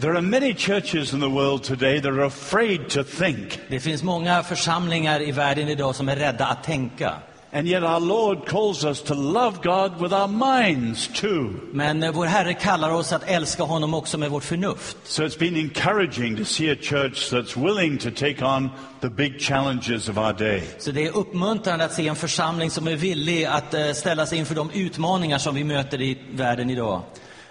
There 0.00 0.16
are 0.16 0.22
many 0.22 0.54
churches 0.54 1.12
in 1.12 1.20
the 1.20 1.28
world 1.28 1.62
today 1.62 2.00
that 2.00 2.12
are 2.12 2.24
afraid 2.24 2.88
to 2.88 3.04
think. 3.04 3.60
Det 3.68 3.80
finns 3.80 4.02
många 4.02 4.42
församlingar 4.42 5.22
i 5.22 5.32
världen 5.32 5.68
idag 5.68 5.94
som 5.94 6.08
är 6.08 6.16
rädda 6.16 6.46
att 6.46 6.64
tänka. 6.64 7.14
And 7.52 7.68
yet 7.68 7.82
our 7.84 8.00
Lord 8.00 8.46
calls 8.46 8.84
us 8.84 9.02
to 9.02 9.14
love 9.14 9.62
God 9.62 10.00
with 10.00 10.12
our 10.12 10.26
minds 10.26 11.08
too. 11.08 11.54
Men 11.72 12.02
eh, 12.02 12.12
vår 12.12 12.26
Herre 12.26 12.54
kallar 12.54 12.90
oss 12.90 13.12
att 13.12 13.22
älska 13.26 13.62
honom 13.62 13.94
också 13.94 14.18
med 14.18 14.30
vårt 14.30 14.44
förnuft. 14.44 14.96
So 15.04 15.22
it's 15.22 15.38
been 15.38 15.56
encouraging 15.56 16.36
to 16.36 16.44
see 16.44 16.72
a 16.72 16.76
church 16.80 17.32
that's 17.32 17.56
willing 17.56 17.98
to 17.98 18.10
take 18.10 18.44
on 18.44 18.70
the 19.00 19.08
big 19.08 19.40
challenges 19.40 20.08
of 20.08 20.18
our 20.18 20.32
day. 20.32 20.62
Så 20.78 20.90
det 20.90 21.06
är 21.06 21.16
uppmuntrande 21.16 21.84
att 21.84 21.92
se 21.92 22.08
en 22.08 22.16
församling 22.16 22.70
som 22.70 22.88
är 22.88 22.96
villig 22.96 23.44
att 23.44 23.74
eh, 23.74 23.92
ställa 23.92 24.26
sig 24.26 24.38
inför 24.38 24.54
de 24.54 24.70
utmaningar 24.70 25.38
som 25.38 25.54
vi 25.54 25.64
möter 25.64 26.02
i 26.02 26.18
världen 26.30 26.70
idag. 26.70 27.02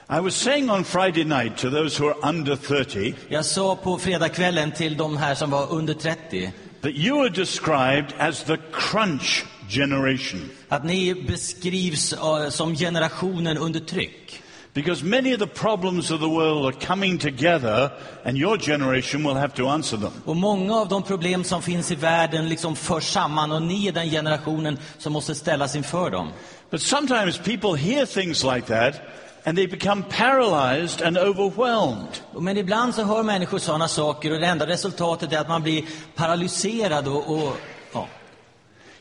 I 0.10 0.20
was 0.20 0.36
saying 0.36 0.70
on 0.70 0.84
Friday 0.84 1.24
night 1.24 1.58
to 1.58 1.70
those 1.70 1.98
who 2.04 2.08
are 2.10 2.30
under 2.30 2.56
30 2.56 3.14
Jag 3.30 3.46
sa 3.46 3.76
på 3.76 3.98
fredagskvällen 3.98 4.72
till 4.72 4.98
de 4.98 5.18
här 5.18 5.36
som 5.36 5.52
var 5.52 5.72
under 5.72 5.94
30 5.94 6.52
that 6.82 6.92
you 6.92 7.22
are 7.22 7.30
described 7.30 8.14
as 8.20 8.44
the 8.44 8.58
crunch 8.72 9.46
generation. 9.70 10.50
att 10.70 10.84
ni 10.84 11.14
beskrivs 11.28 12.14
eh, 12.14 12.50
som 12.50 12.76
generationen 12.76 13.58
under 13.58 13.80
tryck. 13.80 14.40
Because 14.74 15.06
many 15.06 15.34
of 15.34 15.40
the 15.40 15.48
problems 15.48 16.12
of 16.12 16.20
the 16.20 16.28
world 16.28 16.66
are 16.66 16.86
coming 16.88 17.18
together, 17.20 17.92
and 18.26 18.38
your 18.38 18.58
generation 18.58 19.24
will 19.24 19.36
have 19.36 19.54
to 19.56 19.68
answer 19.68 19.98
them. 19.98 20.12
Och 20.26 20.36
många 20.36 20.76
av 20.76 20.88
de 20.88 21.04
problem 21.04 21.44
som 21.44 21.62
finns 21.62 21.92
i 21.92 21.96
världen 21.96 22.50
liksom 22.50 22.76
förs 22.76 23.04
samman 23.12 23.52
och 23.52 23.62
ni 23.62 23.88
är 23.88 23.92
den 23.92 24.10
generationen 24.10 24.78
som 24.98 25.14
måste 25.14 25.36
ställas 25.36 25.76
inför 25.76 26.10
dem. 26.12 26.30
But 26.70 26.82
sometimes 26.82 27.38
people 27.38 27.78
hear 27.78 28.06
things 28.06 28.44
like 28.44 28.62
that, 28.68 28.96
and 29.44 29.58
they 29.58 29.68
become 29.68 30.04
paralyzed 30.04 31.02
and 31.02 31.18
overwhelmed. 31.18 32.22
Men 32.40 32.58
ibland 32.58 32.96
så 32.96 33.04
hör 33.04 33.24
människor 33.24 33.58
sådana 33.58 33.88
saker 33.88 34.34
och 34.34 34.40
det 34.40 34.48
enda 34.48 34.68
resultatet 34.68 35.34
är 35.34 35.38
att 35.40 35.50
man 35.50 35.64
blir 35.64 35.84
paralyserad 36.16 37.08
och, 37.08 37.32
och 37.32 37.58
ja. 37.94 38.08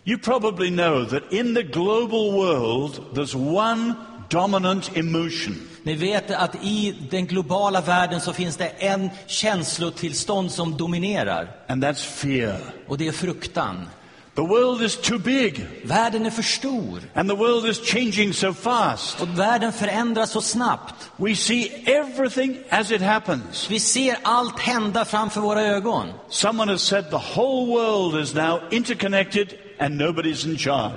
You 0.04 0.18
probably 0.18 0.70
know 0.70 1.04
that 1.04 1.32
in 1.32 1.54
the 1.54 1.62
global 1.62 2.32
world, 2.32 3.00
there's 3.14 3.36
one 3.36 3.94
dominant 4.30 4.96
emotion, 4.96 5.68
Ni 5.82 5.94
vet 5.94 6.30
att 6.30 6.54
i 6.64 6.94
den 7.10 7.26
globala 7.26 7.80
världen 7.80 8.20
så 8.20 8.32
finns 8.32 8.56
det 8.56 8.68
en 8.68 9.10
känslotillstånd 9.26 10.52
som 10.52 10.76
dominerar 10.76 11.48
and 11.68 11.84
that's 11.84 12.04
fear. 12.04 12.60
och 12.88 12.98
det 12.98 13.08
är 13.08 13.12
fruktan. 13.12 13.86
The 14.34 14.42
world 14.42 14.82
is 14.82 14.96
too 14.96 15.18
big, 15.18 15.66
Världen 15.84 16.26
är 16.26 16.30
för 16.30 16.42
stor 16.42 17.00
and 17.14 17.28
the 17.28 17.36
world 17.36 17.66
is 17.66 17.80
changing 17.80 18.32
so 18.34 18.54
fast. 18.54 19.20
och 19.20 19.38
världen 19.38 19.72
förändras 19.72 20.30
så 20.30 20.40
snabbt. 20.40 21.10
We 21.16 21.36
see 21.36 21.84
everything 21.86 22.58
as 22.70 22.90
it 22.90 23.02
happens. 23.02 23.70
Vi 23.70 23.80
ser 23.80 24.16
allt 24.22 24.58
hända 24.60 25.04
framför 25.04 25.40
våra 25.40 25.62
ögon. 25.62 26.08
Someone 26.28 26.72
has 26.72 26.82
said 26.82 27.10
the 27.10 27.40
whole 27.40 27.66
world 27.66 28.22
is 28.22 28.34
now 28.34 28.60
interconnected 28.70 29.48
and 29.80 30.00
nobody's 30.00 30.46
in 30.50 30.58
charge. 30.58 30.96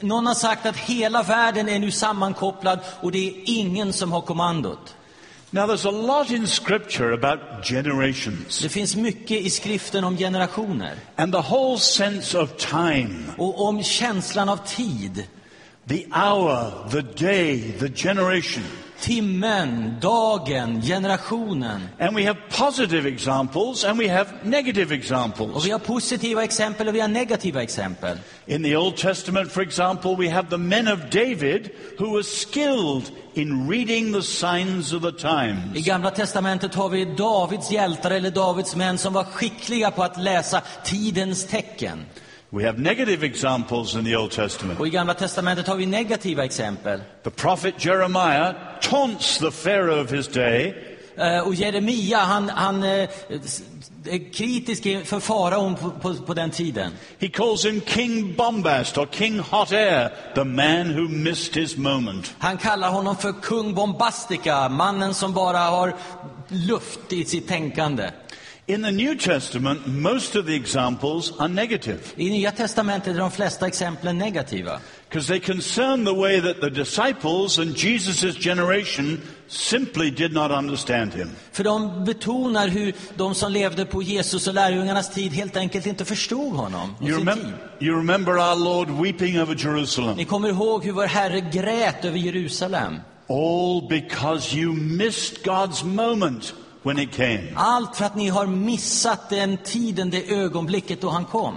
Någon 0.00 0.26
har 0.26 0.34
sagt 0.34 0.66
att 0.66 0.76
hela 0.76 1.22
världen 1.22 1.68
är 1.68 1.78
nu 1.78 1.90
sammankopplad 1.90 2.80
och 3.00 3.12
det 3.12 3.28
är 3.28 3.34
ingen 3.44 3.92
som 3.92 4.12
har 4.12 4.20
kommandot. 4.20 4.95
Now, 5.52 5.66
there's 5.66 5.84
a 5.84 5.90
lot 5.90 6.30
in 6.30 6.46
Scripture 6.46 7.12
about 7.12 7.62
generations 7.62 8.58
Det 8.62 8.68
finns 8.68 8.96
mycket 8.96 9.40
i 9.40 9.50
skriften 9.50 10.04
om 10.04 10.16
generationer 10.16 10.94
and 11.16 11.32
the 11.32 11.40
whole 11.40 11.78
sense 11.78 12.38
of 12.38 12.56
time 12.56 13.16
och 13.38 13.66
om 13.68 13.82
känslan 13.82 14.48
av 14.48 14.56
tid. 14.66 15.26
the 15.86 16.06
hour, 16.12 16.88
the 16.90 17.02
day, 17.02 17.70
the 17.78 17.88
generation. 17.88 18.64
Timmen, 19.00 19.96
dagen, 20.00 20.82
generationen. 20.82 21.88
And 21.98 22.16
we 22.16 22.26
have 22.26 22.38
positive 22.58 23.08
examples 23.08 23.84
and 23.84 23.98
we 23.98 24.08
have 24.08 24.28
negative 24.42 24.86
Och 24.86 24.92
examples. 24.92 25.66
vi 25.66 25.70
har 25.70 25.78
positiva 25.78 26.44
exempel 26.44 26.88
och 26.88 26.94
vi 26.94 27.00
har 27.00 27.08
negativa 27.08 27.62
exempel. 27.62 28.18
In 28.46 28.62
the 28.62 28.76
Old 28.76 28.96
Testament, 28.96 29.52
for 29.52 29.62
example, 29.62 30.16
we 30.16 30.30
have 30.30 30.48
the 30.50 30.58
men 30.58 30.88
of 30.88 30.98
David 31.10 31.70
who 31.98 32.12
were 32.12 32.22
skilled 32.22 33.10
in 33.34 33.68
reading 33.68 34.12
the 34.12 34.22
signs 34.22 34.92
of 34.92 35.02
the 35.02 35.08
I 35.08 35.12
times. 35.12 35.86
Gamla 35.86 36.10
Testamentet 36.10 36.74
har 36.74 36.88
vi 36.88 37.04
Davids 37.04 37.70
hjältar 37.70 38.10
eller 38.10 38.30
Davids 38.30 38.76
män 38.76 38.98
som 38.98 39.12
var 39.12 39.24
skickliga 39.24 39.90
på 39.90 40.02
att 40.02 40.22
läsa 40.22 40.62
tidens 40.84 41.46
tecken. 41.46 42.04
We 42.50 42.66
have 42.66 42.78
negative 42.78 43.26
examples 43.26 43.94
in 43.94 44.04
the 44.04 44.16
Old 44.16 44.30
Testament. 44.30 44.80
Och 44.80 44.86
i 44.86 44.90
Gamla 44.90 45.14
Testamentet 45.14 45.66
har 45.68 45.76
vi 45.76 45.86
negativa 45.86 46.44
exempel. 46.44 47.00
The 47.24 47.30
prophet 47.30 47.84
Jeremiah 47.84 48.54
taunts 48.80 49.38
the 49.38 49.50
Pharaoh 49.50 50.04
of 50.04 50.10
his 50.12 50.28
day 50.28 50.74
Eh, 51.18 51.40
Och 51.40 51.54
Jeremia, 51.54 52.18
han, 52.18 52.48
han 52.48 52.82
s- 52.84 53.62
är 54.04 54.32
kritisk 54.32 54.82
för 54.82 55.20
faraon 55.20 55.74
på, 55.74 55.90
på, 55.90 56.14
på 56.14 56.34
den 56.34 56.50
tiden. 56.50 56.92
He 57.18 57.28
calls 57.28 57.64
him 57.64 57.80
King 57.86 58.34
Bombast 58.34 58.98
or 58.98 59.08
King 59.12 59.38
Hot 59.40 59.72
Air, 59.72 60.10
the 60.34 60.44
man 60.44 60.94
who 60.94 61.08
missed 61.08 61.62
his 61.62 61.76
moment. 61.76 62.34
Han 62.38 62.58
kallar 62.58 62.90
honom 62.90 63.16
för 63.16 63.32
kung 63.42 63.74
Bombastica, 63.74 64.68
mannen 64.68 65.14
som 65.14 65.32
bara 65.34 65.58
har 65.58 65.94
luft 66.48 67.12
i 67.12 67.24
sitt 67.24 67.48
tänkande. 67.48 68.10
In 68.68 68.82
the 68.82 68.90
New 68.90 69.14
Testament, 69.14 69.86
most 69.86 70.34
of 70.36 70.46
the 70.46 70.54
examples 70.54 71.32
are 71.38 71.48
negative 71.48 72.00
I 72.16 72.30
Nya 72.30 72.50
Testamentet 72.50 73.14
är 73.14 73.18
de 73.18 73.30
flesta 73.30 73.66
exemplen 73.66 74.18
negativa. 74.18 74.80
because 75.08 75.28
they 75.28 75.38
concern 75.40 76.04
the 76.04 76.12
way 76.14 76.40
that 76.40 76.60
the 76.60 76.70
disciples 76.70 77.58
and 77.58 77.76
Jesus' 77.76 78.34
generation 78.36 79.20
simply 79.48 80.10
did 80.10 80.32
not 80.32 80.50
understand 80.50 81.14
him. 81.14 81.30
För 81.52 81.64
de 81.64 82.04
betonar 82.04 82.68
hur 82.68 82.92
de 83.16 83.34
som 83.34 83.52
levde 83.52 83.84
på 83.84 84.02
Jesus 84.02 84.46
och 84.48 84.54
lärjungarnas 84.54 85.10
tid 85.14 85.32
helt 85.32 85.56
enkelt 85.56 85.86
inte 85.86 86.04
förstod 86.04 86.52
honom 86.56 86.94
och 87.00 87.08
You, 87.08 87.16
sin 87.18 87.26
tid. 87.26 87.34
remem- 87.36 87.52
you 87.80 87.96
remember 87.96 88.32
our 88.38 88.56
Lord 88.64 88.90
weeping 88.90 89.40
over 89.40 89.54
Jerusalem, 89.54 90.16
Ni 90.16 90.24
kommer 90.24 90.48
ihåg 90.48 90.84
hur 90.84 90.92
vår 90.92 91.06
Herre 91.06 91.40
grät 91.40 92.04
över 92.04 92.18
Jerusalem. 92.18 93.00
all 93.28 93.88
because 93.88 94.56
you 94.56 94.72
missed 94.72 95.44
God's 95.44 95.84
moment 95.84 96.54
when 96.86 96.98
it 96.98 97.12
came. 97.16 97.42
Allt 97.54 97.96
för 97.96 98.04
att 98.04 98.16
ni 98.16 98.28
har 98.28 98.46
missat 98.46 99.30
den 99.30 99.56
tiden, 99.64 100.10
det 100.10 100.30
ögonblicket 100.30 101.00
då 101.00 101.08
han 101.08 101.24
kom. 101.24 101.54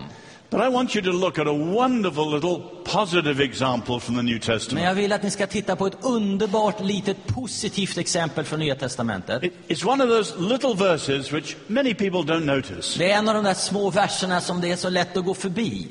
But 0.52 0.62
I 0.62 0.70
want 0.70 0.96
you 0.96 1.06
to 1.06 1.12
look 1.12 1.38
at 1.40 1.48
a 1.48 1.52
wonderful 1.54 2.34
little 2.34 2.58
positive 2.84 3.44
example 3.44 4.00
from 4.00 4.16
the 4.16 4.22
New 4.24 4.34
Men 4.34 4.42
Testament. 4.42 4.86
jag 4.86 4.94
vill 4.96 5.12
att 5.14 5.24
ni 5.24 5.32
ska 5.32 5.48
titta 5.48 5.76
på 5.76 5.88
ett 5.88 5.98
underbart 6.02 6.82
litet 6.82 7.28
positivt 7.28 7.98
exempel 7.98 8.46
från 8.46 8.60
Nya 8.60 8.76
Testamentet. 8.76 9.44
It- 9.44 9.54
It's 9.68 9.88
one 9.88 10.04
of 10.04 10.10
those 10.10 10.40
little 10.40 10.74
verses 10.74 11.32
which 11.34 11.56
many 11.68 11.94
people 11.94 12.20
don't 12.34 12.46
notice. 12.56 12.96
Det 12.98 13.12
är 13.12 13.18
en 13.18 13.30
av 13.30 13.36
de 13.36 13.44
där 13.44 13.54
små 13.54 13.90
verserna 13.90 14.42
som 14.42 14.62
det 14.62 14.72
är 14.72 14.76
så 14.76 14.90
lätt 14.90 15.18
att 15.18 15.26
gå 15.26 15.34
förbi. 15.34 15.88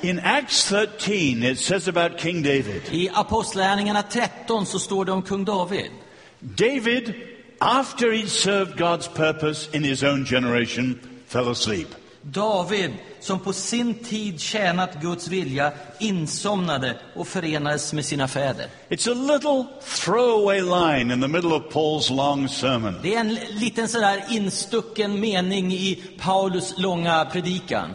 In 0.00 0.20
Acts 0.24 0.68
13, 0.68 1.42
it 1.42 1.60
says 1.60 1.88
about 1.88 2.20
King 2.20 2.42
David 2.42 2.82
I 2.90 3.08
Apostlagärningarna 3.14 4.02
13 4.02 4.66
så 4.66 4.78
står 4.78 5.04
det 5.04 5.12
om 5.12 5.22
kung 5.22 5.44
David. 5.44 5.90
David, 6.40 7.14
after 7.58 8.12
he 8.12 8.26
served 8.26 8.76
God's 8.76 9.08
purpose 9.08 9.68
in 9.72 9.84
his 9.84 10.02
own 10.02 10.24
generation, 10.24 11.00
fell 11.26 11.48
asleep. 11.48 11.88
David, 12.22 12.90
som 13.20 13.40
på 13.40 13.52
sin 13.52 13.94
tid 13.94 14.40
tjänat 14.40 15.02
Guds 15.02 15.28
vilja, 15.28 15.72
insomnade 16.00 16.96
och 17.14 17.28
förenades 17.28 17.92
med 17.92 18.04
sina 18.04 18.28
fäder. 18.28 18.66
It's 18.88 19.10
a 19.10 19.32
little 19.32 19.64
throwaway 20.04 20.60
line 20.60 21.10
in 21.10 21.20
the 21.20 21.28
middle 21.28 21.54
of 21.54 21.62
Paul's 21.72 22.16
long 22.16 22.48
sermon. 22.48 22.94
Det 23.02 23.14
är 23.14 23.20
en 23.20 23.34
liten 23.34 23.88
sådär 23.88 24.24
instucken 24.30 25.20
mening 25.20 25.72
i 25.72 26.02
Paulus 26.18 26.74
långa 26.76 27.24
predikan. 27.24 27.90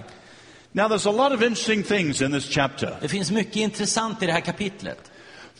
Now, 0.71 0.87
there's 0.87 1.07
a 1.07 1.11
lot 1.11 1.31
of 1.31 1.41
interesting 1.41 1.83
things 1.83 2.21
in 2.21 2.31
this 2.31 2.49
chapter. 2.49 2.97
Det 3.01 3.07
finns 3.07 3.31
mycket 3.31 3.55
intressant 3.55 4.23
i 4.23 4.25
det 4.25 4.31
här 4.31 4.41
kapitlet. 4.41 5.08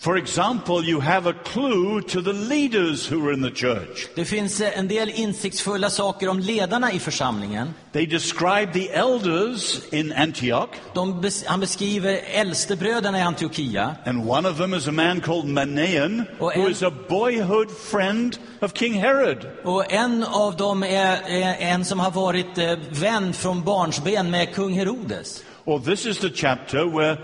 For 0.01 0.15
example, 0.17 0.81
you 0.81 1.01
have 1.01 1.29
a 1.29 1.33
clue 1.33 2.01
to 2.01 2.21
the 2.21 2.31
leaders 2.31 3.05
who 3.11 3.19
were 3.19 3.33
in 3.33 3.41
the 3.41 3.51
church. 3.51 4.07
Det 4.15 4.25
finns 4.25 4.61
eh, 4.61 4.79
en 4.79 4.87
del 4.87 5.09
insiktsfulla 5.09 5.89
saker 5.89 6.29
om 6.29 6.39
ledarna 6.39 6.91
i 6.91 6.99
församlingen. 6.99 7.73
They 7.91 8.05
describe 8.05 8.73
the 8.73 8.89
elders 8.93 9.81
in 9.93 10.13
Antioch, 10.13 10.69
De 10.93 11.31
han 11.45 11.59
beskriver 11.59 12.19
äldstebröderna 12.33 13.19
i 13.19 13.21
Antiochia. 13.21 13.95
and 14.05 14.29
one 14.29 14.49
of 14.49 14.57
them 14.57 14.73
is 14.73 14.87
a 14.87 14.91
man 14.91 15.21
called 15.21 15.45
Manaen, 15.45 16.25
Oh, 16.39 16.51
who 16.55 16.69
is 16.69 16.83
a 16.83 16.91
boyhood 17.09 17.71
friend 17.71 18.39
of 18.61 18.73
King 18.73 18.93
Herod. 18.93 19.47
Och 19.63 19.91
en 19.93 20.23
av 20.23 20.55
dem 20.55 20.83
är, 20.83 21.21
är 21.29 21.55
en 21.59 21.85
som 21.85 21.99
har 21.99 22.11
varit 22.11 22.57
eh, 22.57 22.77
vän 22.91 23.33
från 23.33 23.63
barnsben 23.63 24.31
med 24.31 24.55
kung 24.55 24.73
Herodes. 24.73 25.43
Or 25.65 25.79
this 25.79 26.05
is 26.05 26.17
the 26.17 26.29
chapter 26.29 26.85
where 26.85 27.17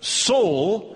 Saul 0.00 0.94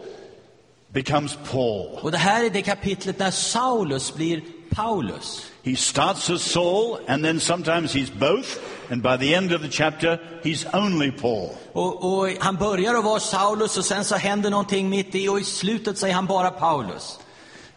becomes 0.93 1.39
Paul. 1.51 1.99
Och 2.03 2.11
det 2.13 2.19
här 2.19 2.45
är 2.45 2.51
det 2.51 2.63
kapitlet 2.63 3.19
när 3.19 3.31
Saulus 3.31 4.15
blir 4.15 4.43
Paulus. 4.71 5.47
He 5.65 5.77
starts 5.77 6.31
as 6.31 6.43
Saul, 6.43 6.99
and 7.09 7.25
then 7.25 7.41
sometimes 7.41 7.95
he's 7.95 8.11
both, 8.19 8.59
and 8.91 9.03
by 9.03 9.17
the 9.19 9.35
end 9.35 9.53
of 9.53 9.63
the 9.63 9.69
chapter, 9.69 10.19
he's 10.43 10.67
only 10.85 11.11
Paul. 11.11 11.51
Och, 11.73 12.19
och 12.19 12.29
han 12.41 12.57
börjar 12.57 12.95
att 12.95 13.05
vara 13.05 13.21
Saulus 13.21 13.79
och 13.79 13.85
sen 13.85 14.05
så 14.05 14.17
händer 14.17 14.51
någonting 14.51 14.89
mitt 14.91 15.15
i 15.15 15.29
och 15.29 15.41
i 15.41 15.45
slutet 15.45 16.03
är 16.03 16.13
han 16.13 16.27
bara 16.27 16.51
Paulus. 16.51 17.19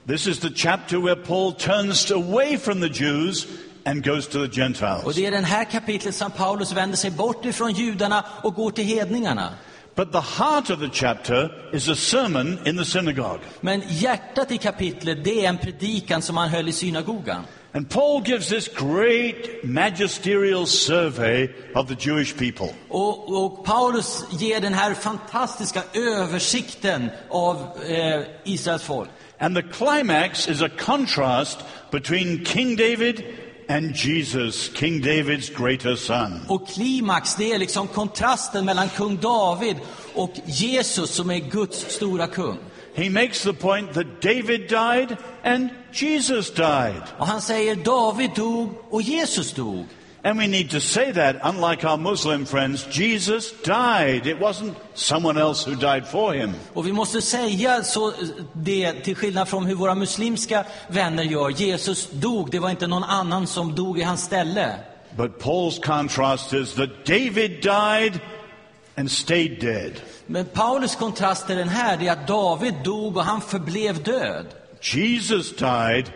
This 0.08 0.28
is 0.28 0.40
the 0.40 0.50
chapter 0.50 0.98
where 0.98 1.16
Paul 1.16 1.54
turns 1.54 2.12
away 2.12 2.58
from 2.58 2.82
the 2.82 3.04
Jews 3.04 3.48
and 3.86 4.06
goes 4.06 4.28
to 4.28 4.32
the 4.32 4.46
Och 4.46 4.54
Gentiles. 4.54 5.16
det 5.16 5.26
är 5.26 5.32
den 5.32 5.44
här 5.44 5.64
kapitlet 5.64 6.16
som 6.16 6.32
Paulus 6.32 6.72
vänder 6.72 6.98
sig 6.98 7.12
bort 7.12 7.46
ifrån 7.46 7.74
judarna 7.74 8.26
och 8.44 8.54
går 8.56 8.72
till 8.72 8.86
hedningarna. 8.86 9.50
But 9.96 10.12
the 10.12 10.22
heart 10.22 10.70
of 10.70 10.80
the 10.80 10.90
chapter 10.90 11.50
is 11.74 11.90
a 11.90 11.96
sermon 11.96 12.60
in 12.66 12.78
the 12.78 12.86
synagogue. 12.86 13.42
Men 13.62 13.84
hjärtat 13.88 14.52
i 14.52 14.58
kapitlet, 14.58 15.24
det 15.24 15.46
är 15.46 15.50
en 15.50 15.58
predikan 15.58 16.22
som 16.22 16.38
han 16.38 16.50
höll 16.50 16.70
i 16.70 16.74
synagogan. 16.74 17.46
And 17.74 17.90
Paul 17.90 18.22
gives 18.22 18.50
this 18.50 18.68
great 18.68 19.64
magisterial 19.64 20.66
survey 20.66 21.50
of 21.74 21.88
the 21.88 21.96
Jewish 21.96 22.38
people. 22.38 22.74
Och, 22.90 23.46
och 23.46 23.66
Paulus 23.66 24.26
ger 24.32 24.62
den 24.62 24.74
här 24.74 24.94
fantastiska 24.94 25.84
översikten 25.94 27.10
av 27.30 27.58
eh, 27.88 28.22
Israels 28.44 28.84
folk. 28.84 29.10
And 29.40 29.56
the 29.56 29.64
climax 29.64 30.48
is 30.48 30.62
a 30.62 30.70
contrast 30.70 31.60
between 31.92 32.46
King 32.46 32.76
David 32.76 33.24
and 33.68 33.96
Jesus, 33.96 34.70
King 34.74 35.02
David's 35.02 35.50
greater 35.50 35.96
son. 35.96 36.42
Och 36.48 36.68
klimax, 36.68 37.36
det 37.36 37.52
är 37.52 37.60
liksom 37.60 37.88
kontrasten 37.88 38.66
mellan 38.66 38.90
kung 38.90 39.18
David 39.18 39.76
och 40.14 40.34
Jesus 40.46 41.10
som 41.10 41.32
är 41.32 41.40
Guds 41.40 41.96
stora 41.96 42.28
kung. 42.28 42.58
He 42.94 43.10
makes 43.10 43.44
the 43.44 43.54
point 43.54 43.94
that 43.94 44.22
David 44.22 44.68
died 44.70 45.18
and 45.44 45.70
Jesus 45.92 46.52
died. 46.54 47.04
Och 47.18 47.28
han 47.28 47.42
säger 47.42 47.76
David 47.76 48.32
dog 48.36 48.70
och 48.90 49.02
Jesus 49.02 49.54
dog. 49.54 49.86
And 50.24 50.38
we 50.38 50.48
need 50.48 50.70
to 50.72 50.80
say 50.80 51.12
that, 51.12 51.38
unlike 51.44 51.84
our 51.84 51.98
Muslim 51.98 52.46
friends, 52.46 52.86
Jesus 52.92 53.52
died. 53.64 54.28
It 54.28 54.40
wasn't 54.40 54.76
someone 54.94 55.38
else 55.38 55.64
who 55.66 55.76
died 55.76 56.08
for 56.08 56.34
him. 56.34 56.54
Och 56.74 56.88
vi 56.88 56.92
måste 56.92 57.22
säga 57.22 57.84
så, 57.84 58.14
det 58.54 58.94
till 58.94 59.16
skillnad 59.16 59.48
från 59.48 59.66
hur 59.66 59.76
våra 59.76 59.96
muslimska 59.96 60.66
vänner 60.88 61.24
gör. 61.24 61.50
Jesus 61.50 62.10
dog, 62.12 62.52
det 62.52 62.60
var 62.60 62.70
inte 62.70 62.88
någon 62.88 63.04
annan 63.04 63.48
som 63.48 63.76
dog 63.76 64.00
i 64.00 64.04
hans 64.04 64.24
ställe. 64.24 64.76
But 65.18 65.40
Paul's 65.40 65.82
contrast 65.84 66.54
is 66.54 66.74
that 66.74 67.06
David 67.06 67.62
died 67.62 68.20
and 68.96 69.12
stayed 69.12 69.60
dead. 69.62 69.92
Men 70.26 70.46
Paulus 70.46 70.96
kontrast 70.96 71.48
till 71.48 71.58
den 71.58 71.70
här, 71.70 71.98
det 71.98 72.08
är 72.08 72.12
att 72.12 72.28
David 72.28 72.74
dog 72.84 73.18
och 73.18 73.24
han 73.24 73.42
förblev 73.42 74.04
död. 74.04 74.46
Jesus 74.82 75.56
died 75.56 76.12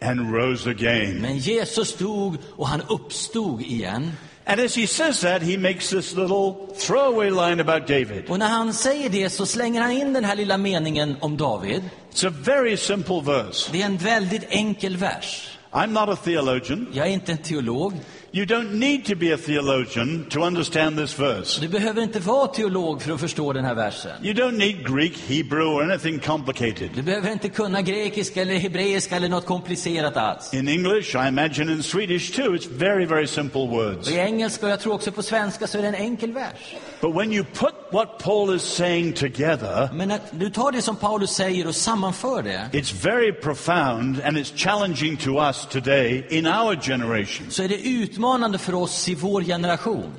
and 0.00 0.34
rose 0.34 0.70
again. 0.70 1.20
Men 1.20 1.38
Jesus 1.38 1.96
dog 1.96 2.36
och 2.56 2.68
han 2.68 2.82
uppstod 2.88 3.62
igen. 3.62 4.12
And 4.46 4.60
as 4.60 4.76
he 4.76 4.86
says 4.86 5.20
that, 5.20 5.42
he 5.42 5.56
makes 5.56 5.90
this 5.90 6.14
little 6.14 6.74
throwaway 6.76 7.30
line 7.30 7.60
about 7.60 7.86
David. 7.88 8.24
Och 8.28 8.38
när 8.38 8.48
han 8.48 8.74
säger 8.74 9.08
det 9.08 9.30
så 9.30 9.46
slänger 9.46 9.80
han 9.80 9.90
in 9.90 10.12
den 10.12 10.24
här 10.24 10.36
lilla 10.36 10.58
meningen 10.58 11.16
om 11.20 11.36
David. 11.36 11.82
It's 12.12 12.28
a 12.28 12.32
very 12.44 12.76
simple 12.76 13.20
verse. 13.20 13.72
Det 13.72 13.82
är 13.82 13.86
en 13.86 13.96
väldigt 13.96 14.44
enkel 14.48 14.96
vers. 14.96 15.58
I'm 15.70 15.92
not 15.92 16.08
a 16.08 16.16
theologian. 16.24 16.86
Jag 16.92 17.06
är 17.06 17.10
inte 17.10 17.32
en 17.32 17.38
teolog. 17.38 17.92
You 18.36 18.44
don't 18.46 18.80
need 18.80 19.04
to 19.04 19.14
be 19.14 19.30
a 19.30 19.36
theologian 19.36 20.24
to 20.30 20.42
understand 20.42 20.98
this 20.98 21.18
verse. 21.20 21.60
Du 21.60 21.68
behöver 21.68 22.02
inte 22.02 22.20
vara 22.20 22.46
teolog 22.46 23.02
för 23.02 23.12
att 23.12 23.20
förstå 23.20 23.52
den 23.52 23.64
här 23.64 23.74
versen. 23.74 24.24
You 24.24 24.34
don't 24.34 24.58
need 24.58 24.94
Greek, 24.94 25.16
Hebrew, 25.28 25.74
or 25.74 25.82
anything 25.82 26.18
complicated. 26.18 26.90
Du 26.94 27.02
behöver 27.02 27.32
inte 27.32 27.48
kunna 27.48 27.82
grekiska 27.82 28.42
eller 28.42 28.54
hebreiska 28.54 29.16
eller 29.16 29.28
något 29.28 29.46
komplicerat 29.46 30.16
alls. 30.16 30.54
In 30.54 30.68
English, 30.68 31.16
I 31.16 31.28
imagine 31.28 31.72
in 31.72 31.82
Swedish 31.82 32.36
too, 32.36 32.54
it's 32.54 32.66
very, 32.66 33.06
very 33.06 33.26
simple 33.26 33.66
words. 33.66 34.10
I 34.10 34.18
engelska 34.18 34.66
och 34.66 34.72
jag 34.72 34.80
tror 34.80 34.94
också 34.94 35.12
på 35.12 35.22
svenska 35.22 35.66
så 35.66 35.78
är 35.78 35.82
det 35.82 35.88
en 35.88 35.94
enkel 35.94 36.32
vers. 36.32 36.74
But 37.00 37.14
when 37.14 37.32
you 37.32 37.44
put 37.44 37.74
what 37.92 38.18
Paul 38.18 38.56
is 38.56 38.62
saying 38.62 39.12
together, 39.12 39.88
Men 39.92 40.08
när 40.08 40.20
du 40.30 40.50
tar 40.50 40.72
det 40.72 40.82
som 40.82 40.96
Paulus 40.96 41.30
säger 41.30 41.66
och 41.66 41.74
sammanför 41.74 42.42
det 42.42 42.68
it's 42.72 43.04
very 43.04 43.32
profound 43.32 44.20
and 44.24 44.36
it's 44.36 44.56
challenging 44.56 45.16
to 45.16 45.30
us 45.30 45.66
today 45.70 46.26
in 46.30 46.46
our 46.46 46.76
generation. 46.82 47.46
så 47.50 47.62
är 47.62 47.68
det 47.68 47.88
utmanande 47.88 48.23
för 48.58 48.74
oss 48.74 49.08
i 49.08 49.14
vår 49.14 49.42
generation. 49.42 50.12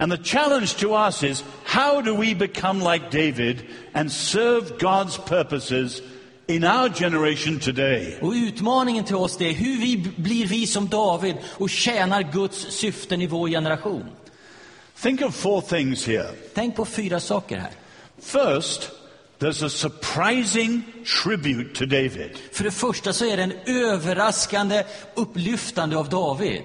And 0.00 0.12
the 0.12 0.24
challenge 0.24 0.76
to 0.78 0.94
us 0.94 1.22
is 1.22 1.44
how 1.64 2.00
do 2.00 2.14
we 2.14 2.34
become 2.34 2.92
like 2.92 3.10
David 3.10 3.66
and 3.92 4.12
serve 4.12 4.78
God's 4.78 5.18
purposes 5.18 6.02
in 6.46 6.64
our 6.64 6.88
generation 6.88 7.58
today? 7.58 8.18
Och 8.20 8.32
utmaningen 8.32 9.04
till 9.04 9.16
oss 9.16 9.40
är 9.40 9.52
hur 9.52 9.80
vi 9.80 10.12
blir 10.16 10.46
vi 10.46 10.66
som 10.66 10.88
David 10.88 11.36
och 11.44 11.70
tjänar 11.70 12.22
Guds 12.22 12.66
syften 12.70 13.22
i 13.22 13.26
vår 13.26 13.48
generation. 13.48 14.04
Think 15.02 15.22
of 15.22 15.34
four 15.34 15.60
things 15.60 16.06
here. 16.06 16.30
Tänk 16.54 16.76
på 16.76 16.84
fyra 16.84 17.20
saker 17.20 17.58
här. 17.58 17.70
First, 18.20 18.90
there's 19.38 19.66
a 19.66 19.68
surprising 19.68 20.82
tribute 21.22 21.74
to 21.74 21.86
David. 21.86 22.30
För 22.52 22.64
det 22.64 22.70
första 22.70 23.12
så 23.12 23.24
är 23.24 23.36
det 23.36 23.42
en 23.42 23.52
överraskande 23.66 24.84
upplyftande 25.14 25.96
av 25.96 26.08
David. 26.08 26.62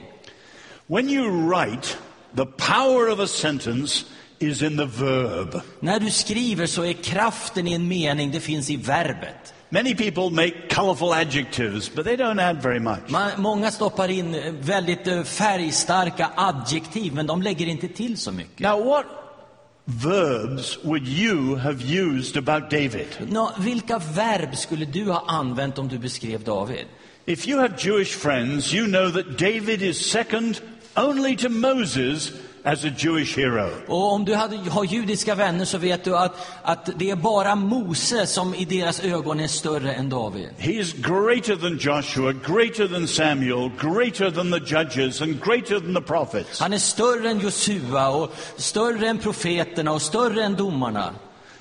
When 0.93 1.09
you 1.09 1.27
write, 1.49 1.97
the 2.35 2.45
power 2.45 3.07
of 3.07 3.19
a 3.19 3.27
sentence 3.27 4.05
is 4.39 4.61
in 4.61 4.77
the 4.77 4.85
verb. 4.85 5.61
När 5.79 5.99
du 5.99 6.11
skriver 6.11 6.65
så 6.65 6.85
är 6.85 6.93
kraften 6.93 7.67
i 7.67 7.73
en 7.73 7.87
mening, 7.87 8.31
det 8.31 8.39
finns 8.39 8.69
i 8.69 8.75
verbet. 8.75 9.53
Many 9.69 9.95
people 9.95 10.29
make 10.29 10.53
colorful 10.69 11.13
adjectives, 11.13 11.95
but 11.95 12.05
they 12.05 12.15
don't 12.15 12.41
add 12.41 12.61
very 12.61 12.79
much. 12.79 13.09
Man, 13.09 13.31
många 13.37 13.71
stoppar 13.71 14.07
in 14.07 14.35
eh, 14.35 14.53
väldigt 14.53 15.07
eh, 15.07 15.23
färgstarka 15.23 16.31
adjektiv, 16.35 17.13
men 17.13 17.27
de 17.27 17.41
lägger 17.41 17.67
inte 17.67 17.87
till 17.87 18.17
så 18.17 18.31
mycket. 18.31 18.59
Now, 18.59 18.85
what 18.85 19.05
verbs 19.85 20.83
would 20.83 21.07
you 21.07 21.55
have 21.55 21.83
used 21.83 22.37
about 22.37 22.69
David? 22.69 23.07
Nå, 23.27 23.51
vilka 23.59 23.97
verb 23.97 24.57
skulle 24.57 24.85
du 24.85 25.05
ha 25.05 25.25
använt 25.27 25.77
om 25.77 25.87
du 25.87 25.97
beskrev 25.97 26.43
David? 26.43 26.85
If 27.25 27.47
you 27.47 27.59
have 27.59 27.77
Jewish 27.77 28.13
friends, 28.15 28.73
you 28.73 28.85
know 28.85 29.09
that 29.09 29.37
David 29.37 29.81
is 29.81 30.11
second 30.11 30.61
only 30.95 31.35
to 31.35 31.49
Moses 31.49 32.31
as 32.65 32.85
a 32.85 32.89
Jewish 32.97 33.37
hero. 33.37 33.69
Och 33.87 34.13
om 34.13 34.25
du 34.25 34.35
hade, 34.35 34.57
har 34.57 34.83
judiska 34.83 35.35
vänner 35.35 35.65
så 35.65 35.77
vet 35.77 36.03
du 36.03 36.17
att, 36.17 36.35
att 36.61 36.89
det 36.95 37.09
är 37.09 37.15
bara 37.15 37.55
Mose 37.55 38.25
som 38.27 38.55
i 38.55 38.65
deras 38.65 38.99
ögon 38.99 39.39
är 39.39 39.47
större 39.47 39.93
än 39.93 40.09
David. 40.09 40.49
He 40.57 40.71
is 40.71 40.93
greater 40.93 41.55
than 41.55 41.77
Joshua, 41.77 42.33
greater 42.33 42.87
than 42.87 43.07
Samuel, 43.07 43.71
greater 43.81 44.31
than 44.31 44.51
the 44.51 44.75
judges, 44.75 45.21
and 45.21 45.43
greater 45.43 45.79
than 45.79 45.93
the 45.93 46.01
prophets. 46.01 46.59
Han 46.59 46.73
är 46.73 46.77
större 46.77 47.29
än 47.29 47.39
Josua 47.39 48.09
och 48.09 48.31
större 48.57 49.07
än 49.07 49.17
profeterna 49.17 49.91
och 49.91 50.01
större 50.01 50.43
än 50.43 50.55
domarna. 50.55 51.13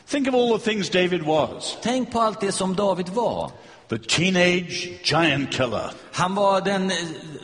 Think 0.06 0.28
of 0.28 0.34
all 0.34 0.58
the 0.58 0.70
things 0.70 0.90
David 0.90 1.22
was 1.22 1.78
Tänk 1.82 2.12
på 2.12 2.20
allt 2.20 2.40
det 2.40 2.52
som 2.52 2.74
David 2.74 3.08
var. 3.08 3.50
The 3.92 3.98
teenage 3.98 4.88
giant 5.04 5.50
killer, 5.52 5.90
Han 6.12 6.34
var 6.34 6.60
den 6.60 6.90
eh, 6.90 6.96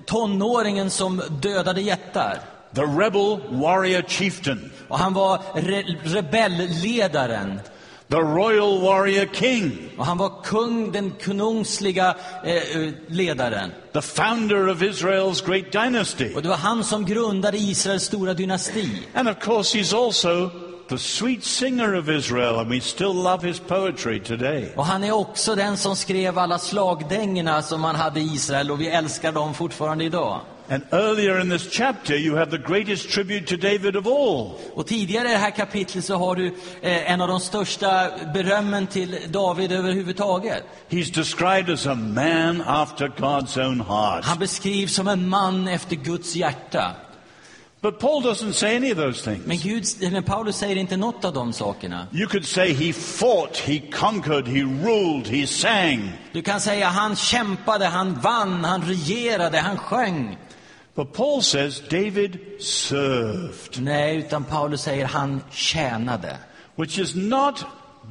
tonåringen 0.06 0.90
som 0.90 1.22
dödade 1.42 1.80
jättar. 1.80 2.38
the 2.75 2.82
rebel 2.82 3.40
warrior 3.50 4.02
chieftain, 4.08 4.70
Och 4.88 4.99
han 4.99 5.14
var 5.14 5.38
re 5.54 5.82
rebellledaren. 6.04 7.61
the 8.11 8.16
royal 8.20 8.80
warrior 8.80 9.26
king, 9.32 9.70
Och 9.99 10.06
han 10.06 10.18
var 10.18 10.42
kung, 10.44 10.92
den 10.92 11.12
konungsliga 11.25 12.14
eh, 12.44 12.54
eh, 12.56 12.92
ledaren. 13.08 13.70
the 13.92 14.02
founder 14.02 14.68
of 14.68 14.82
Israel's 14.82 15.46
great 15.46 15.73
dynasty. 15.73 16.34
Och 16.34 16.42
det 16.42 16.49
var 16.49 16.56
han 16.56 16.84
som 16.84 17.04
grundade 17.06 17.58
Israels 17.58 18.02
stora 18.04 18.34
dynasti. 18.34 18.88
And 19.14 19.28
of 19.28 19.38
course, 19.40 19.78
he's 19.78 20.04
also 20.04 20.50
the 20.88 20.99
sweet 20.99 21.45
singer 21.45 21.95
of 21.95 22.09
Israel, 22.09 22.59
and 22.59 22.71
we 22.71 22.80
still 22.80 23.14
love 23.14 23.42
his 23.42 23.61
poetry 23.61 24.21
today. 24.21 24.73
Och 24.76 24.87
han 24.87 25.04
är 25.04 25.12
också 25.12 25.54
den 25.54 25.76
som 25.76 25.97
skrev 25.97 26.38
alla 26.38 26.59
slagdängorna 26.59 27.62
som 27.62 27.80
man 27.80 27.97
hade 27.97 28.21
i 28.21 28.35
Israel 28.35 28.71
och 28.71 28.80
vi 28.80 28.88
älskar 28.88 29.33
dem 29.33 29.54
fortfarande 29.54 30.04
idag. 30.04 30.40
And 30.71 30.83
earlier 30.92 31.40
in 31.40 31.49
this 31.49 31.66
chapter, 31.71 32.14
you 32.14 32.37
have 32.37 32.50
the 32.50 32.59
greatest 32.59 33.11
tribute 33.11 33.47
to 33.47 33.57
David 33.57 33.97
of 33.97 34.07
all. 34.07 34.52
Och 34.75 34.87
tidigare 34.87 35.28
i 35.28 35.33
det 35.33 35.38
här 35.38 35.50
kapitlet 35.50 36.04
så 36.04 36.16
har 36.16 36.37
du 36.37 36.47
eh, 36.83 37.12
en 37.12 37.21
av 37.21 37.28
de 37.28 37.40
största 37.40 38.11
berömmen 38.35 38.87
till 38.87 39.16
David 39.28 39.73
överhuvudtaget. 39.73 40.64
He's 40.88 41.14
described 41.14 41.71
as 41.71 41.87
a 41.87 41.95
man 41.95 42.62
after 42.66 43.09
God's 43.09 43.66
own 43.66 43.80
heart. 43.80 44.25
Han 44.25 44.38
beskrivs 44.38 44.95
som 44.95 45.09
en 45.09 45.28
man 45.28 45.68
efter 45.68 45.97
Guds 45.97 46.37
hjärta. 46.37 46.92
But 47.80 48.00
Paul 48.00 48.23
doesn't 48.23 48.52
say 48.54 48.76
any 48.76 48.90
of 48.90 48.97
those 48.97 49.30
Men, 49.30 49.58
things. 49.58 49.94
Gud, 49.94 50.12
men 50.12 50.23
Paulus 50.23 50.56
säger 50.56 50.76
inte 50.76 50.97
något 50.97 51.25
av 51.25 51.32
de 51.32 51.52
sakerna. 51.52 52.06
You 52.12 52.26
could 52.26 52.44
say 52.44 52.73
he 52.73 52.92
fought, 52.92 53.56
he 53.56 53.78
conquered, 53.92 54.49
he 54.49 54.62
ruled, 54.62 55.26
he 55.28 55.47
sang. 55.47 56.12
Du 56.32 56.42
kan 56.42 56.61
säga 56.61 56.87
han 56.88 57.16
kämpade, 57.16 57.85
han 57.87 58.14
vann, 58.14 58.64
han 58.64 58.82
regerade, 58.82 59.58
han 59.58 59.76
sjöng. 59.78 60.37
But 60.94 61.12
Paul 61.12 61.42
says 61.42 61.82
David 61.90 62.38
served, 62.61 63.80
Nej, 63.82 64.16
utan 64.16 64.44
Paulus 64.44 64.82
säger 64.82 65.04
han 65.06 65.40
tjänade. 65.50 66.37
which 66.76 66.99
is 66.99 67.14
not 67.14 67.64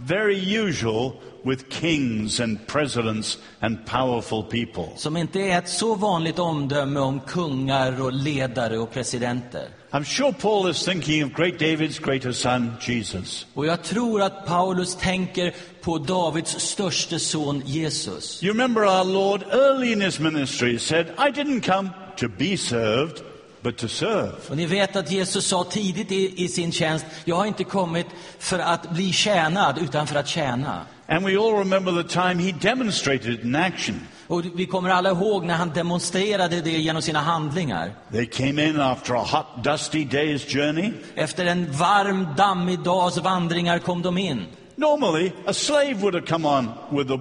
very 0.05 0.57
usual 0.57 1.11
with 1.47 1.69
kings 1.69 2.39
and 2.39 2.67
presidents 2.67 3.37
and 3.59 3.85
powerful 3.85 4.43
people. 4.43 4.87
Som 4.95 5.17
inte 5.17 5.39
är 5.39 5.57
ett 5.57 5.69
så 5.69 5.95
vanligt 5.95 6.39
omdöme 6.39 6.99
om 6.99 7.19
kungar 7.19 8.01
och 8.01 8.13
ledare 8.13 8.77
och 8.77 8.91
presidenter. 8.91 9.69
I'm 9.91 10.03
sure 10.03 10.33
Paul 10.33 10.69
is 10.69 10.85
thinking 10.85 11.23
of 11.23 11.33
great 11.33 11.59
David's 11.59 11.99
greater 11.99 12.31
son, 12.31 12.73
Jesus. 12.81 13.47
Och 13.53 13.65
jag 13.65 13.83
tror 13.83 14.21
att 14.21 14.45
Paulus 14.45 14.95
tänker 14.95 15.55
på 15.81 15.97
Davids 15.97 16.59
störste 16.59 17.19
son 17.19 17.61
Jesus. 17.65 18.43
You 18.43 18.53
remember 18.53 18.81
our 18.81 19.03
Lord 19.05 19.43
early 19.51 19.91
in 19.91 20.01
his 20.01 20.19
ministry 20.19 20.79
said, 20.79 21.07
I 21.17 21.31
didn't 21.31 21.61
come 21.61 21.89
to 22.17 22.27
be 22.27 22.57
served, 22.57 23.21
but 23.61 23.77
to 23.77 23.87
serve. 23.87 24.31
Och 24.49 24.57
ni 24.57 24.65
vet 24.65 24.95
att 24.95 25.11
Jesus 25.11 25.47
sa 25.47 25.63
tidigt 25.63 26.11
i, 26.11 26.43
i 26.43 26.47
sin 26.47 26.71
tjänst, 26.71 27.05
jag 27.25 27.35
har 27.35 27.45
inte 27.45 27.63
kommit 27.63 28.07
för 28.39 28.59
att 28.59 28.91
bli 28.91 29.13
tjänad, 29.13 29.77
utan 29.77 30.07
för 30.07 30.15
att 30.15 30.27
tjäna. 30.27 30.81
And 31.09 31.25
we 31.25 31.37
all 31.37 31.57
remember 31.57 32.03
the 32.03 32.09
time 32.09 32.43
he 32.43 32.51
demonstrated 32.51 33.29
it 33.29 33.43
in 33.43 33.55
action. 33.55 34.07
Och 34.27 34.45
vi 34.55 34.65
kommer 34.65 34.89
alla 34.89 35.09
ihåg 35.09 35.45
när 35.45 35.53
han 35.53 35.71
demonstrerade 35.73 36.61
det 36.61 36.71
genom 36.71 37.01
sina 37.01 37.19
handlingar. 37.19 37.93
They 38.11 38.25
came 38.25 38.65
in 38.65 38.81
after 38.81 39.15
a 39.15 39.25
hot, 39.31 39.63
dusty 39.63 40.05
day's 40.05 40.49
journey. 40.49 40.93
Efter 41.15 41.45
en 41.45 41.71
varm, 41.71 42.27
dammig 42.37 42.79
dags 42.79 43.17
vandringar 43.17 43.79
kom 43.79 44.01
de 44.01 44.17
in. 44.17 44.45
Normally, 44.75 45.31
a 45.45 45.53
slave 45.53 45.93
would 45.93 46.13
have 46.13 46.27
come 46.27 46.47
on 46.47 46.69
with 46.89 47.07
the, 47.09 47.17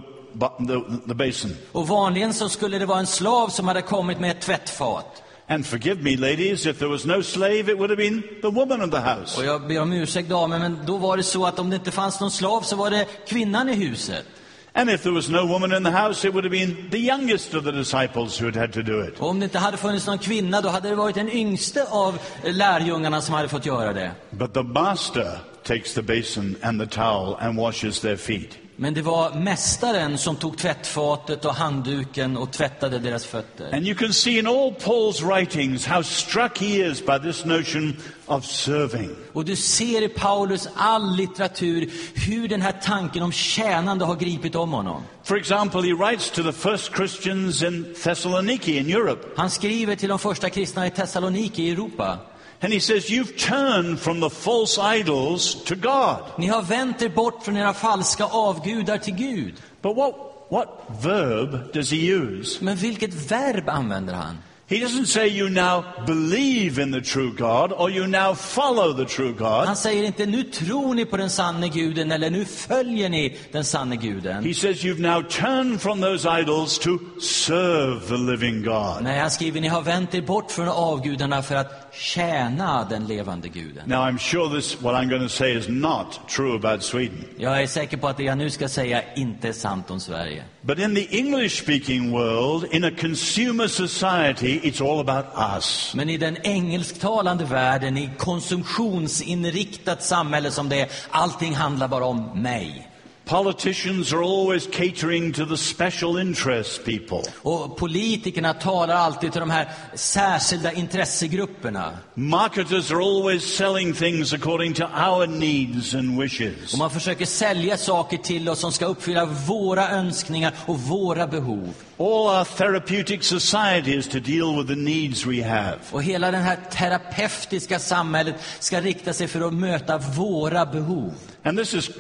the, 0.67 0.81
the 1.09 1.15
basin. 1.15 1.57
Och 1.73 1.89
vanligen 1.89 2.35
så 2.35 2.49
skulle 2.49 2.79
det 2.79 2.87
vara 2.87 2.99
en 2.99 3.07
slav 3.07 3.49
som 3.49 3.69
hade 3.69 3.83
kommit 3.83 4.21
med 4.21 4.31
ett 4.31 4.41
tvättfat. 4.41 5.23
And 5.49 5.67
forgive 5.67 6.03
me, 6.03 6.17
ladies, 6.17 6.67
if 6.67 6.79
there 6.79 6.89
was 6.89 7.05
no 7.05 7.23
slave, 7.23 7.69
it 7.69 7.79
would 7.79 7.91
have 7.91 7.97
been 7.97 8.23
the 8.43 8.51
woman 8.51 8.83
of 8.83 8.91
the 8.91 9.01
house. 9.01 9.39
Och 9.39 9.45
jag 9.45 9.69
ber 9.69 9.81
om 9.81 9.93
ursäkt 9.93 10.29
damer, 10.29 10.59
men 10.59 10.79
då 10.87 10.97
var 10.97 11.17
det 11.17 11.23
så 11.23 11.47
att 11.47 11.59
om 11.59 11.71
det 11.71 11.77
inte 11.77 11.91
fanns 11.91 12.21
någon 12.21 12.31
slav 12.31 12.61
så 12.61 12.77
var 12.77 12.91
det 12.91 13.07
kvinnan 13.29 13.69
i 13.69 13.75
huset. 13.75 14.25
And 14.73 14.91
if 14.91 15.03
there 15.03 15.15
was 15.15 15.29
no 15.29 15.47
woman 15.47 15.73
in 15.73 15.85
the 15.85 15.91
house, 15.91 16.29
it 16.29 16.35
would 16.35 16.45
have 16.45 16.51
been 16.51 16.91
the 16.91 16.99
youngest 16.99 17.55
of 17.55 17.65
the 17.65 17.73
disciples 17.73 18.41
who 18.41 18.47
had 18.47 18.57
had 18.57 18.73
to 18.73 18.83
do 18.83 19.05
it. 19.05 19.19
Och 19.19 19.29
om 19.29 19.41
det 19.41 19.45
inte 19.45 19.59
hade 19.59 19.77
funnits 19.77 20.07
någon 20.07 20.19
kvinna, 20.19 20.61
då 20.61 20.69
hade 20.69 20.89
det 20.89 20.95
varit 20.95 21.15
den 21.15 21.31
yngste 21.31 21.85
av 21.91 22.19
lärjungarna 22.45 23.21
som 23.21 23.35
hade 23.35 23.49
fått 23.49 23.67
göra 23.67 23.93
det. 23.93 24.11
But 24.31 24.55
the 24.55 24.63
master 24.63 25.39
takes 25.63 25.95
the 25.95 26.03
basin 26.03 26.57
and 26.63 26.81
the 26.81 26.87
towel 26.87 27.37
and 27.41 27.59
washes 27.59 28.01
their 28.01 28.17
feet. 28.17 28.59
Men 28.79 28.95
det 28.95 29.03
var 29.03 29.35
mästaren 29.35 30.19
som 30.19 30.37
tog 30.37 30.59
tvättfatet 30.59 31.45
och 31.45 31.55
handduken 31.55 32.37
och 32.37 32.53
tvättade 32.53 32.99
deras 32.99 33.27
fötter. 33.27 33.75
And 33.75 33.87
you 33.87 33.95
can 33.95 34.13
see 34.13 34.39
in 34.39 34.47
all 34.47 34.73
Paul's 34.73 35.23
writings 35.23 35.87
how 35.87 36.03
struck 36.03 36.59
he 36.59 36.91
is 36.91 37.07
by 37.07 37.19
this 37.19 37.45
notion 37.45 37.97
of 38.27 38.45
serving. 38.45 39.11
Och 39.33 39.45
du 39.45 39.57
ser 39.57 40.03
i 40.03 40.09
Paulus 40.09 40.69
all 40.75 41.17
litteratur 41.17 41.91
hur 42.15 42.49
den 42.49 42.63
här 42.63 42.73
tanken 42.83 43.23
om 43.23 43.33
tjänande 43.33 44.05
har 44.05 44.17
gripit 44.17 44.55
om 44.55 44.73
honom. 44.73 45.03
For 45.23 45.37
example, 45.37 45.83
he 45.83 45.93
writes 45.93 46.31
to 46.31 46.43
the 46.43 46.53
first 46.53 46.97
Christians 46.97 47.63
in 47.63 47.95
Thessaloniki 48.05 48.77
in 48.77 48.91
Europe, 48.91 49.29
Han 49.37 49.51
skriver 49.51 49.97
till 49.97 50.09
de 50.09 50.19
första 50.19 50.51
kristna 50.51 50.87
i 50.87 50.91
Thessaloniki 50.91 51.63
i 51.63 51.71
Europa. 51.71 52.19
And 52.61 52.73
he 52.73 52.81
says, 52.81 53.11
You've 53.11 53.37
turned 53.37 54.01
from 54.01 54.21
the 54.21 54.31
false 54.31 54.79
idols 54.79 55.65
to 55.65 55.75
God. 55.75 56.23
Ni 56.39 56.47
har 56.47 56.63
vänt 56.63 57.03
er 57.03 57.09
bort 57.09 57.45
från 57.45 57.57
era 57.57 57.75
falska 57.75 58.25
avgudar 58.25 58.99
till 58.99 59.15
Gud. 59.15 59.55
But 59.83 59.97
what, 59.97 60.15
what 60.49 60.69
verb 61.03 61.73
does 61.73 61.91
he 61.91 61.97
use? 61.97 62.65
Men 62.65 62.77
vilket 62.77 63.15
verb 63.15 63.69
använder 63.69 64.15
han? 64.15 64.39
He 64.69 64.81
doesn't 64.81 65.07
say 65.07 65.29
you 65.29 65.49
now 65.49 65.85
believe 66.07 66.83
in 66.83 66.91
the 66.91 67.01
true 67.01 67.33
God 67.33 67.73
or 67.73 67.89
you 67.89 68.09
now 68.09 68.35
follow 68.35 68.93
the 68.93 69.05
true 69.05 69.33
God. 69.33 69.67
Han 69.67 69.77
säger 69.77 70.05
inte 70.05 70.27
nu 70.27 70.43
tror 70.43 70.95
ni 70.95 71.05
på 71.05 71.17
den 71.17 71.31
sanne 71.31 71.69
guden 71.69 72.13
eller 72.13 72.31
nu 72.31 72.45
följer 72.45 73.09
ni 73.09 73.37
den 73.53 73.65
sanne 73.65 73.97
guden. 73.97 74.45
He 74.45 74.55
says 74.55 74.85
you've 74.85 75.01
now 75.01 75.23
turned 75.23 75.81
from 75.81 76.01
those 76.01 76.41
idols 76.41 76.79
to 76.79 76.99
serve 77.21 78.01
the 78.09 78.17
living 78.17 78.63
God. 78.63 79.03
Nej, 79.03 79.19
han 79.19 79.31
skriver 79.31 79.61
ni 79.61 79.69
har 79.69 79.83
vänt 79.83 80.15
er 80.15 80.21
bort 80.21 80.51
från 80.51 80.69
avgudarna 80.69 81.43
för 81.43 81.55
att 81.55 81.87
tjäna 81.93 82.85
den 82.91 83.07
levande 83.07 83.49
guden. 83.49 83.89
Now, 83.89 83.97
I'm 83.97 84.19
sure 84.19 84.61
this, 84.61 84.83
what 84.83 84.95
I'm 84.95 85.09
going 85.09 85.23
to 85.23 85.29
say, 85.29 85.57
is 85.59 85.69
not 85.69 86.29
true 86.29 86.57
about 86.57 86.83
Sweden. 86.83 87.25
Jag 87.37 87.63
är 87.63 87.67
säker 87.67 87.97
på 87.97 88.09
att 88.09 88.17
det 88.17 88.25
jag 88.25 88.39
nu 88.39 88.51
ska 88.51 88.69
säga 88.69 89.03
inte 89.17 89.49
är 89.49 89.53
sant 89.53 89.91
om 89.91 90.01
Sverige. 90.01 90.45
But 90.63 90.79
in 90.79 90.95
the 90.95 91.19
English 91.19 91.63
speaking 91.63 92.11
world, 92.11 92.75
in 92.75 92.85
a 92.85 92.91
consumer 93.01 93.69
society, 93.69 94.56
it's 94.63 94.81
all 94.81 95.01
about 95.01 95.57
us. 95.57 95.93
Men 95.95 96.11
i 96.11 96.17
den 96.17 96.37
engelsktalande 96.43 97.45
världen, 97.45 97.97
i 97.97 98.11
konsumtionsinriktat 98.19 100.03
samhälle 100.03 100.51
som 100.51 100.69
det 100.69 100.81
är, 100.81 100.91
allting 101.11 101.55
handlar 101.55 101.89
bara 101.89 102.05
om 102.05 102.43
mig. 102.43 102.89
Politicians 103.27 104.13
are 104.13 104.23
always 104.23 104.69
catering 104.69 105.33
to 105.33 105.45
the 105.47 105.57
special 105.57 106.17
interest 106.17 106.85
people. 106.85 107.23
Och 107.43 107.77
politikerna 107.77 108.55
talar 108.55 108.95
alltid 108.95 109.33
till 109.33 109.41
de 109.41 109.51
här 109.51 109.69
särskilda 109.95 110.73
intressegrupperna. 110.73 111.99
Marketers 112.15 112.91
are 112.91 113.03
always 113.03 113.57
selling 113.57 113.95
things 113.95 114.33
according 114.33 114.75
to 114.75 114.85
our 114.85 115.27
needs 115.27 115.95
and 115.95 116.21
wishes. 116.21 116.73
Och 116.73 116.79
man 116.79 116.91
försöker 116.91 117.27
sälja 117.27 117.77
saker 117.77 118.17
till 118.17 118.49
oss 118.49 118.59
som 118.59 118.73
ska 118.73 118.87
uppfylla 118.87 119.25
våra 119.25 119.89
önskningar 119.89 120.55
och 120.67 120.81
våra 120.81 121.27
behov. 121.27 121.75
All 121.99 122.39
our 122.39 122.45
therapeutic 122.45 123.25
societies 123.25 124.09
to 124.09 124.19
deal 124.19 124.57
with 124.57 124.69
the 124.69 124.81
needs 124.81 125.27
we 125.27 125.45
have. 125.45 125.79
Och 125.91 126.03
hela 126.03 126.31
det 126.31 126.37
här 126.37 126.59
terapeutiska 126.71 127.79
samhället 127.79 128.35
ska 128.59 128.81
rikta 128.81 129.13
sig 129.13 129.29
för 129.29 129.41
att 129.41 129.55
möta 129.55 129.99
våra 129.99 130.67
behov. 130.67 131.15
And 131.43 131.59
this 131.59 131.75
is 131.75 131.91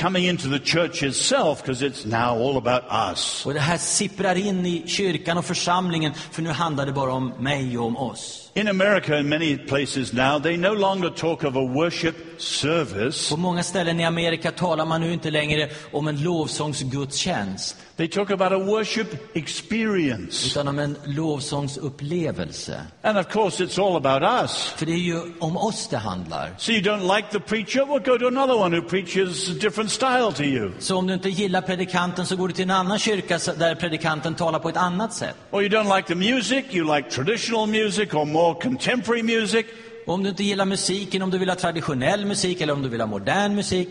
coming 0.00 0.24
into 0.24 0.48
the 0.48 0.58
church 0.58 1.02
itself 1.02 1.62
because 1.62 1.82
it's 1.82 2.06
now 2.06 2.34
all 2.34 2.56
about 2.56 2.82
us. 3.10 3.46
Och 3.46 3.54
det 3.54 3.60
här 3.60 3.78
sipprar 3.78 4.34
in 4.34 4.66
i 4.66 4.82
kyrkan 4.86 5.38
och 5.38 5.44
församlingen, 5.44 6.12
för 6.30 6.42
nu 6.42 6.50
handlar 6.50 6.86
det 6.86 6.92
bara 6.92 7.12
om 7.12 7.32
mig 7.38 7.78
och 7.78 7.86
om 7.86 7.96
oss. 7.96 8.49
In 8.54 8.68
America, 8.68 9.16
in 9.18 9.28
many 9.28 9.56
places 9.56 10.12
now, 10.12 10.38
they 10.40 10.56
no 10.56 10.74
longer 10.74 11.10
talk 11.10 11.44
of 11.44 11.56
a 11.56 11.62
worship 11.64 12.40
service. 12.40 13.30
På 13.30 13.36
många 13.36 13.62
ställen 13.62 14.00
i 14.00 14.04
Amerika 14.04 14.50
talar 14.50 14.86
man 14.86 15.00
nu 15.00 15.12
inte 15.12 15.30
längre 15.30 15.68
om 15.92 16.08
en 16.08 16.22
lovsångsgudstjänst, 16.22 17.76
They 17.96 18.08
talk 18.08 18.30
about 18.30 18.52
a 18.52 18.58
worship 18.58 19.36
experience. 19.36 20.46
utan 20.46 20.68
om 20.68 20.78
en 20.78 20.96
lovsångsupplevelse. 21.04 22.80
And 23.02 23.18
of 23.18 23.28
course, 23.28 23.64
it's 23.64 23.78
all 23.78 23.96
about 23.96 24.22
us. 24.42 24.72
För 24.76 24.86
det 24.86 24.92
är 24.92 24.96
ju 24.96 25.20
om 25.38 25.56
oss 25.56 25.88
det 25.88 25.96
handlar. 25.98 26.54
So 26.58 26.72
you 26.72 26.80
don't 26.82 27.16
like 27.16 27.28
the 27.32 27.40
preacher? 27.40 27.84
Well, 27.86 27.98
go 27.98 28.18
to 28.18 28.26
another 28.26 28.54
one 28.56 28.76
who 28.76 28.88
preaches 28.88 29.48
a 29.50 29.52
different 29.60 29.90
style 29.90 30.32
to 30.32 30.42
you. 30.42 30.70
Så 30.78 30.96
om 30.96 31.06
du 31.06 31.14
inte 31.14 31.28
gillar 31.28 31.60
predikanten 31.60 32.26
så 32.26 32.36
går 32.36 32.48
du 32.48 32.54
till 32.54 32.64
en 32.64 32.70
annan 32.70 32.98
kyrka 32.98 33.38
där 33.58 33.74
predikanten 33.74 34.34
talar 34.34 34.58
på 34.58 34.68
ett 34.68 34.76
annat 34.76 35.12
sätt. 35.14 35.34
Or 35.50 35.62
you 35.62 35.70
don't 35.70 35.96
like 35.96 36.08
the 36.08 36.14
music, 36.14 36.64
you 36.70 36.96
like 36.96 37.10
traditional 37.10 37.66
music 37.66 38.14
or 38.14 38.24
more 38.24 38.49
contemporary 38.54 39.22
music. 39.22 39.66
Om 40.06 40.22
du 40.22 40.28
inte 40.28 40.44
gillar 40.44 40.64
musiken, 40.64 41.22
om 41.22 41.30
du 41.30 41.38
vill 41.38 41.48
ha 41.48 41.56
traditionell 41.56 42.26
musik 42.26 42.60
eller 42.60 42.72
om 42.72 42.82
du 42.82 42.88
vill 42.88 43.00
ha 43.00 43.06
modern 43.06 43.54
musik. 43.54 43.88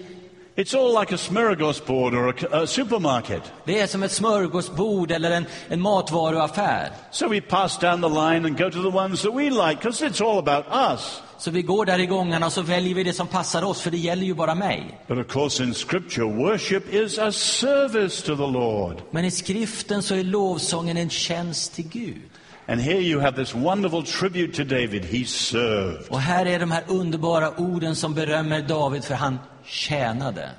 It's 0.56 0.74
all 0.74 1.00
like 1.00 1.16
a 1.16 1.18
smorgasbord 1.18 2.14
or 2.14 2.30
a, 2.30 2.64
a 2.64 2.68
supermarket. 2.68 3.42
Det 3.66 3.80
är 3.80 3.88
som 3.88 4.04
ett 4.04 4.12
smörgåsbord 4.12 5.12
eller 5.12 5.32
en, 5.32 5.46
en 5.68 5.82
matvaruaffär. 5.82 6.92
So 7.12 7.28
we 7.28 7.42
pass 7.42 7.80
down 7.80 8.02
the 8.02 8.10
line 8.10 8.46
and 8.46 8.58
go 8.58 8.70
to 8.72 8.82
the 8.92 8.98
ones 8.98 9.22
that 9.22 9.34
we 9.34 9.50
like 9.50 9.76
because 9.82 10.06
it's 10.06 10.22
all 10.22 10.40
about 10.40 10.66
us. 10.92 11.22
Så 11.38 11.52
vi 11.52 11.62
går 11.62 11.86
där 11.86 12.00
i 12.00 12.06
gångarna 12.06 12.46
och 12.46 12.54
så 12.54 12.62
väljer 12.62 12.96
vi 12.96 13.04
det 13.04 13.14
som 13.14 13.28
passar 13.28 13.64
oss, 13.64 13.82
för 13.82 13.92
det 13.92 13.98
gäller 13.98 14.24
ju 14.24 14.34
bara 14.34 14.56
mig. 14.56 15.00
But 15.08 15.18
of 15.18 15.28
course, 15.28 15.64
in 15.64 15.74
Scripture, 15.74 16.26
worship 16.26 16.94
is 16.94 17.20
a 17.20 17.32
service 17.32 18.22
to 18.22 18.36
the 18.36 18.48
Lord. 18.48 18.96
Men 19.12 19.26
i 19.26 19.32
skriften 19.32 20.04
så 20.04 20.16
är 20.16 20.24
lovsången 20.24 20.98
en 20.98 21.10
tjänst 21.10 21.76
till 21.76 21.88
Gud. 21.88 22.29
And 22.70 22.82
here 22.82 23.02
you 23.02 23.20
have 23.20 23.36
this 23.36 23.56
wonderful 23.56 24.04
tribute 24.04 24.54
to 24.54 24.64
David. 24.64 25.06
He 25.06 25.26
served. 25.26 26.08
Och 26.10 26.22
här 26.22 26.46
är 26.46 26.60
de 26.60 26.72
här 26.72 26.84
underbara 26.88 27.52
orden 27.58 27.96
som 27.96 28.14
berömmer 28.14 28.62
David 28.62 29.04
för 29.04 29.16
han 29.16 29.40
tjänade. 29.66 30.50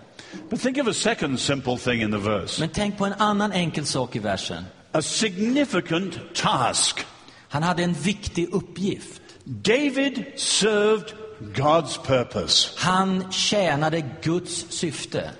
But 0.48 0.60
think 0.60 0.78
of 0.78 0.86
a 0.86 0.92
second 0.94 1.40
simple 1.40 1.76
thing 1.78 2.02
in 2.02 2.10
the 2.10 2.18
verse 2.18 2.60
Men 2.60 2.68
tänk 2.68 2.98
på 2.98 3.06
en 3.06 3.12
annan 3.12 3.52
enkel 3.52 3.86
sak 3.86 4.16
i 4.16 4.18
versen. 4.18 4.64
a 4.92 5.02
significant 5.02 6.34
task. 6.34 7.06
Han 7.48 7.62
hade 7.62 7.82
en 7.82 7.92
viktig 7.92 8.48
uppgift. 8.52 9.22
David 9.44 10.24
served 10.36 11.12
God's 11.40 12.06
purpose. 12.06 12.68
Han 12.76 13.32
tjänade 13.32 14.02
Guds 14.22 14.66
syfte. 14.68 15.30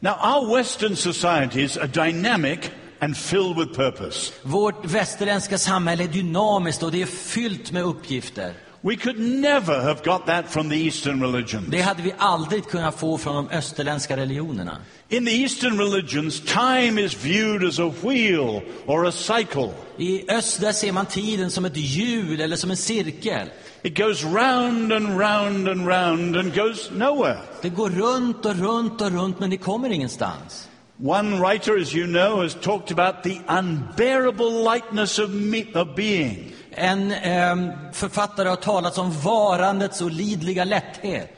Now, 0.00 0.12
our 0.12 0.56
Western 0.56 0.96
societies 0.96 1.76
are 1.76 1.86
dynamic 1.86 2.70
and 3.06 3.16
filled 3.16 3.56
with 3.56 3.76
purpose. 3.76 4.32
Vårt 4.42 4.84
västerländska 4.84 5.58
samhälle 5.58 6.04
är 6.04 6.08
dynamiskt 6.08 6.82
och 6.82 6.92
det 6.92 7.02
är 7.02 7.06
fyllt 7.06 7.72
med 7.72 7.82
uppgifter. 7.82 8.52
We 8.80 8.96
could 8.96 9.18
never 9.18 9.80
have 9.80 10.00
got 10.04 10.26
that 10.26 10.48
from 10.48 10.70
the 10.70 10.76
Eastern 10.76 11.22
religions. 11.22 11.66
Det 11.68 11.80
hade 11.80 12.02
vi 12.02 12.12
aldrig 12.18 12.64
kunnat 12.64 13.00
få 13.00 13.18
från 13.18 13.34
de 13.34 13.50
österländska 13.50 14.16
religionerna. 14.16 14.78
In 15.08 15.26
the 15.26 15.42
Eastern 15.42 15.78
religions, 15.78 16.40
time 16.40 17.02
is 17.02 17.24
viewed 17.24 17.68
as 17.68 17.78
a 17.78 17.92
wheel 18.02 18.60
or 18.86 19.06
a 19.06 19.12
cycle. 19.12 19.70
I 19.98 20.30
öst 20.30 20.60
där 20.60 20.72
ser 20.72 20.92
man 20.92 21.06
tiden 21.06 21.50
som 21.50 21.64
ett 21.64 21.76
hjul 21.76 22.40
eller 22.40 22.56
som 22.56 22.70
en 22.70 22.76
cirkel. 22.76 23.48
It 23.82 23.98
goes 23.98 24.24
round 24.24 24.92
and 24.92 25.20
round 25.20 25.68
and 25.68 25.88
round 25.88 26.36
and 26.36 26.54
goes 26.54 26.90
nowhere. 26.90 27.38
Det 27.62 27.68
går 27.68 27.90
runt 27.90 28.46
och 28.46 28.56
runt 28.56 29.00
och 29.00 29.12
runt 29.12 29.40
men 29.40 29.50
det 29.50 29.56
kommer 29.56 29.90
ingenstans. 29.90 30.68
One 30.98 31.40
writer, 31.40 31.76
as 31.76 31.92
you 31.92 32.06
know, 32.06 32.40
has 32.40 32.54
talked 32.54 32.90
about 32.90 33.22
the 33.22 33.38
unbearable 33.48 34.50
lightness 34.50 35.18
of, 35.18 35.30
me- 35.30 35.70
of 35.74 35.94
being. 35.94 36.52
En 36.70 37.12
ehm, 37.12 37.70
författare 37.92 38.48
har 38.48 38.56
talat 38.56 38.98
om 38.98 39.10
varandets 39.10 40.02
olidliga 40.02 40.64
lätthet. 40.64 41.30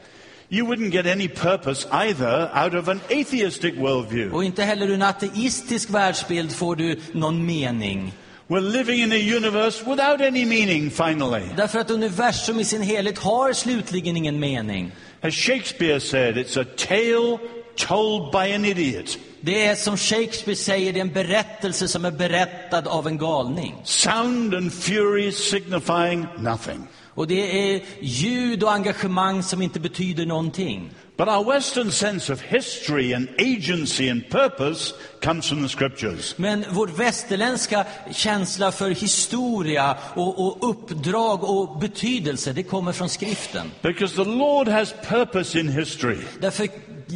You 0.48 0.66
wouldn't 0.66 0.92
get 0.92 1.06
any 1.06 1.28
purpose 1.28 1.86
either 1.90 2.50
out 2.54 2.74
of 2.74 2.88
an 2.88 3.00
atheistic 3.10 3.74
worldview. 3.74 4.30
Och 4.32 4.44
inte 4.44 4.62
heller 4.62 4.86
ur 4.86 4.94
en 4.94 5.02
ateistisk 5.02 5.90
världsbild 5.90 6.52
får 6.52 6.76
du 6.76 7.00
någon 7.12 7.46
mening. 7.46 8.12
We're 8.48 8.60
living 8.60 9.00
in 9.02 9.12
a 9.12 9.36
universe 9.36 9.84
without 9.84 10.20
any 10.20 10.44
meaning, 10.44 10.90
finally. 10.90 11.42
Därför 11.56 11.78
att 11.78 11.90
universum 11.90 12.60
i 12.60 12.64
sin 12.64 12.82
helhet 12.82 13.18
har 13.18 13.52
slutligen 13.52 14.16
ingen 14.16 14.40
mening. 14.40 14.92
As 15.20 15.34
Shakespeare 15.34 16.00
said, 16.00 16.36
it's 16.36 16.60
a 16.60 16.64
tale 16.76 17.38
told 17.76 18.32
by 18.32 18.54
an 18.54 18.64
idiot. 18.64 19.18
Det 19.40 19.66
är 19.66 19.74
som 19.74 19.96
Shakespeare 19.96 20.56
säger, 20.56 20.92
det 20.92 20.98
är 20.98 21.04
en 21.04 21.12
berättelse 21.12 21.88
som 21.88 22.04
är 22.04 22.10
berättad 22.10 22.88
av 22.88 23.06
en 23.06 23.18
galning. 23.18 23.74
Sound 23.84 24.54
and 24.54 24.72
fury 24.72 25.32
signifying 25.32 26.26
nothing. 26.38 26.86
Och 27.18 27.26
det 27.26 27.74
är 27.74 27.82
ljud 28.00 28.62
och 28.62 28.72
engagemang 28.72 29.42
som 29.42 29.62
inte 29.62 29.80
betyder 29.80 30.26
någonting. 30.26 30.90
But 31.16 31.28
our 31.28 31.44
Western 31.52 31.90
sense 31.90 32.32
of 32.32 32.40
history 32.40 33.12
and 33.12 33.28
agency 33.38 34.08
and 34.08 34.30
purpose 34.30 34.94
comes 35.22 35.48
from 35.48 35.62
the 35.62 35.68
scriptures. 35.68 36.34
Men 36.38 36.64
vår 36.70 36.86
västerländska 36.86 37.84
känsla 38.12 38.72
för 38.72 38.90
historia 38.90 39.96
och, 40.14 40.46
och 40.46 40.70
uppdrag 40.70 41.44
och 41.44 41.78
betydelse, 41.78 42.52
det 42.52 42.62
kommer 42.62 42.92
från 42.92 43.08
skriften. 43.08 43.70
Because 43.82 44.16
the 44.16 44.30
Lord 44.30 44.68
has 44.68 44.94
purpose 45.08 45.60
in 45.60 45.68
history. 45.68 46.18
Därför 46.40 46.68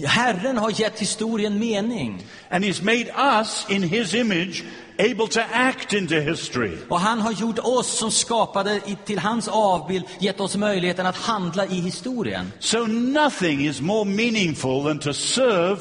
Herren 0.06 0.58
har 0.58 0.80
gett 0.80 0.98
historien 0.98 1.58
mening. 1.58 2.22
And 2.50 2.64
He's 2.64 2.82
made 2.82 3.10
us 3.16 3.66
in 3.68 3.82
His 3.82 4.14
image 4.14 4.64
able 4.98 5.28
to 5.28 5.40
act 5.52 5.92
into 5.92 6.14
history. 6.20 6.78
Och 6.88 7.00
han 7.00 7.20
har 7.20 7.32
gjort 7.32 7.58
oss 7.58 7.98
som 7.98 8.10
skapade 8.10 8.80
till 9.04 9.18
hans 9.18 9.48
avbild, 9.48 10.04
gett 10.18 10.40
oss 10.40 10.56
möjligheten 10.56 11.06
att 11.06 11.16
handla 11.16 11.66
i 11.66 11.80
historien. 11.80 12.52
So 12.58 12.86
nothing 12.86 13.66
is 13.66 13.80
more 13.80 14.04
meaningful 14.04 14.84
than 14.84 14.98
to 14.98 15.12
serve 15.12 15.80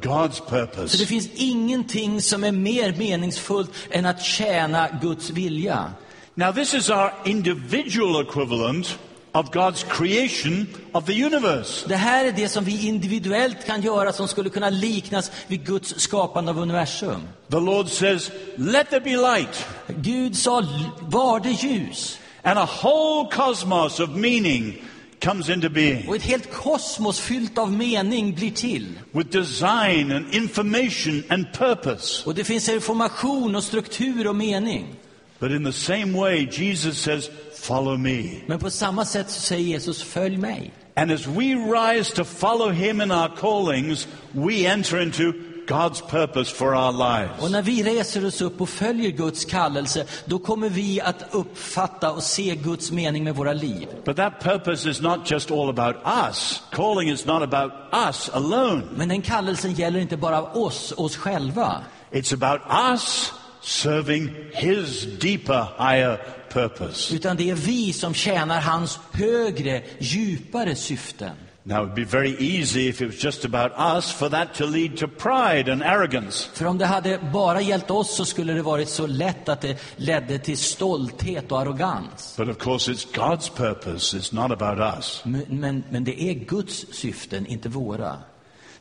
God's 0.00 0.34
Så 0.36 0.44
det 0.44 0.66
purpose. 0.66 1.06
finns 1.06 1.28
ingenting 1.34 2.22
som 2.22 2.44
är 2.44 2.52
mer 2.52 2.94
meningsfullt 2.98 3.70
än 3.90 4.06
att 4.06 4.22
tjäna 4.22 4.88
Guds 5.02 5.30
vilja. 5.30 5.92
Now, 6.34 6.52
this 6.52 6.74
is 6.74 6.90
our 6.90 7.12
individual 7.24 8.22
equivalent 8.22 8.98
of 9.34 9.50
God's 9.50 9.82
creation 9.88 10.66
of 10.92 11.06
the 11.06 11.24
universe. 11.24 11.88
Det 11.88 11.96
här 11.96 12.24
är 12.24 12.32
det 12.32 12.48
som 12.48 12.64
vi 12.64 12.86
individuellt 12.86 13.66
kan 13.66 13.82
göra 13.82 14.12
som 14.12 14.28
skulle 14.28 14.50
kunna 14.50 14.70
liknas 14.70 15.30
vid 15.46 15.66
Guds 15.66 16.00
skapande 16.00 16.50
av 16.50 16.58
universum. 16.58 17.20
The 17.50 17.60
Lord 17.60 17.88
says, 17.88 18.30
Let 18.56 18.90
there 18.90 19.00
be 19.00 19.16
light. 19.16 19.66
Gud 19.88 20.36
sa, 20.36 20.62
var 21.00 21.40
det 21.40 21.50
ljus? 21.50 22.18
And 22.42 22.58
a 22.58 22.68
whole 22.82 23.28
cosmos 23.30 24.00
of 24.00 24.10
meaning 24.10 24.82
comes 25.24 25.48
into 25.48 25.68
being 25.68 26.08
Och 26.08 26.16
ett 26.16 26.22
helt 26.22 26.52
kosmos 26.52 27.20
fyllt 27.20 27.58
av 27.58 27.72
mening 27.72 28.34
blir 28.34 28.50
till. 28.50 28.86
with 29.12 29.30
design 29.30 30.12
and 30.12 30.34
information 30.34 31.22
and 31.28 31.46
purpose. 31.52 32.26
Och 32.26 32.34
det 32.34 32.44
finns 32.44 32.68
information 32.68 33.56
och 33.56 33.64
struktur 33.64 34.26
och 34.26 34.36
mening. 34.36 34.94
But 35.38 35.50
in 35.50 35.64
the 35.64 35.72
same 35.72 36.12
way, 36.20 36.48
Jesus 36.52 36.98
says, 36.98 37.30
Follow 37.62 37.96
me. 37.98 38.22
Men 38.46 38.58
på 38.58 38.70
samma 38.70 39.04
sätt 39.04 39.30
så 39.30 39.40
säger 39.40 39.64
Jesus, 39.64 40.02
följ 40.02 40.36
mig. 40.36 40.72
And 40.96 41.12
as 41.12 41.26
we 41.26 41.54
rise 41.54 42.14
to 42.14 42.24
follow 42.24 42.70
him 42.70 43.00
in 43.00 43.10
our 43.12 43.28
callings, 43.36 44.08
we 44.32 44.66
enter 44.66 45.00
into 45.02 45.32
God's 45.68 46.00
purpose 46.10 46.50
for 46.54 46.74
our 46.74 46.88
Och 46.88 46.94
lives. 46.94 47.50
när 47.52 47.62
vi 47.62 47.82
reser 47.82 48.26
oss 48.26 48.40
upp 48.40 48.60
och 48.60 48.68
följer 48.68 49.10
Guds 49.10 49.44
kallelse, 49.44 50.06
då 50.24 50.38
kommer 50.38 50.68
vi 50.68 51.00
att 51.00 51.24
uppfatta 51.30 52.12
och 52.12 52.22
se 52.22 52.54
Guds 52.54 52.90
mening 52.92 53.24
med 53.24 53.36
våra 53.36 53.52
liv. 53.52 53.88
But 54.04 54.16
that 54.16 54.40
purpose 54.40 54.90
is 54.90 55.00
not 55.00 55.30
just 55.30 55.50
all 55.50 55.68
about 55.68 55.96
us. 56.28 56.62
Calling 56.72 57.08
is 57.10 57.26
not 57.26 57.42
about 57.42 57.72
us 58.08 58.30
alone. 58.32 58.82
Men 58.96 59.08
den 59.08 59.22
kallelsen 59.22 59.72
gäller 59.72 60.00
inte 60.00 60.16
bara 60.16 60.42
oss, 60.42 60.92
oss 60.96 61.16
själva. 61.16 61.80
It's 62.10 62.34
about 62.34 62.60
us 62.92 63.32
serving 63.62 64.30
his 64.52 65.06
deeper, 65.18 65.66
higher 65.78 66.18
purpose. 66.48 67.14
Utan 67.14 67.36
det 67.36 67.50
är 67.50 67.54
vi 67.54 67.92
som 67.92 68.14
tjänar 68.14 68.60
hans 68.60 68.98
högre, 69.12 69.82
djupare 69.98 70.74
syften. 70.74 71.36
Now, 71.64 71.82
it 71.82 71.84
would 71.84 71.94
be 71.94 72.04
very 72.04 72.34
easy 72.40 72.88
if 72.88 73.00
it 73.00 73.06
was 73.06 73.24
just 73.24 73.44
about 73.44 73.72
us 73.78 74.10
for 74.10 74.28
that 74.28 74.54
to 74.54 74.66
lead 74.66 74.96
to 74.96 75.06
pride 75.06 75.68
and 75.68 75.82
arrogance. 75.82 76.48
För 76.54 76.66
om 76.66 76.78
det 76.78 76.86
hade 76.86 77.18
bara 77.32 77.60
gällt 77.60 77.90
oss 77.90 78.16
så 78.16 78.24
skulle 78.24 78.52
det 78.52 78.62
varit 78.62 78.88
så 78.88 79.06
lätt 79.06 79.48
att 79.48 79.60
det 79.60 79.78
ledde 79.96 80.38
till 80.38 80.58
stolthet 80.58 81.52
och 81.52 81.60
arrogans. 81.60 82.34
But 82.36 82.48
of 82.48 82.58
course, 82.58 82.92
it's 82.92 83.06
God's 83.14 83.56
purpose, 83.56 84.16
it's 84.16 84.34
not 84.34 84.62
about 84.62 84.96
us. 84.98 85.22
Men, 85.24 85.44
men, 85.48 85.84
men 85.90 86.04
det 86.04 86.22
är 86.22 86.34
Guds 86.34 86.86
syften, 86.92 87.46
inte 87.46 87.68
våra. 87.68 88.18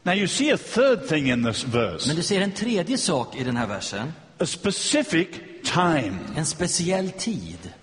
Now, 0.03 0.13
you 0.13 0.27
see 0.27 0.51
a 0.51 0.57
third 0.57 1.07
thing 1.07 1.31
in 1.31 1.45
this 1.45 1.63
verse 1.63 2.07
Men 2.07 2.15
du 2.15 2.23
ser 2.23 2.41
en 2.41 2.51
tredje 2.51 2.97
sak 2.97 3.35
i 3.35 3.43
den 3.43 3.57
här 3.57 3.67
versen. 3.67 4.13
A 4.41 4.45
specific 4.45 5.63
time. 5.63 6.19
En 6.35 6.45
speciell 6.45 7.11
tid. 7.11 7.73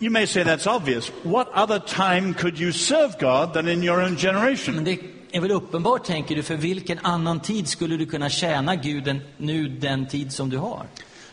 You 0.00 0.10
may 0.10 0.26
say 0.26 0.42
that's 0.42 0.66
obvious. 0.66 1.08
What 1.22 1.48
other 1.54 1.78
time 1.78 2.34
could 2.34 2.58
you 2.58 2.72
serve 2.72 3.18
God 3.18 3.52
than 3.54 3.68
in 3.68 3.82
your 3.82 4.02
own 4.02 4.16
generation? 4.16 4.74
Men 4.74 4.84
det 4.84 4.98
är 5.32 5.40
väl 5.40 5.50
uppenbart, 5.50 6.04
tänker 6.04 6.36
du, 6.36 6.42
för 6.42 6.56
vilken 6.56 6.98
annan 6.98 7.40
tid 7.40 7.68
skulle 7.68 7.96
du 7.96 8.06
kunna 8.06 8.30
tjäna 8.30 8.76
Gud 8.76 9.08
än 9.08 9.20
nu 9.36 9.68
den 9.68 10.06
tid 10.06 10.32
som 10.32 10.50
du 10.50 10.58
har? 10.58 10.86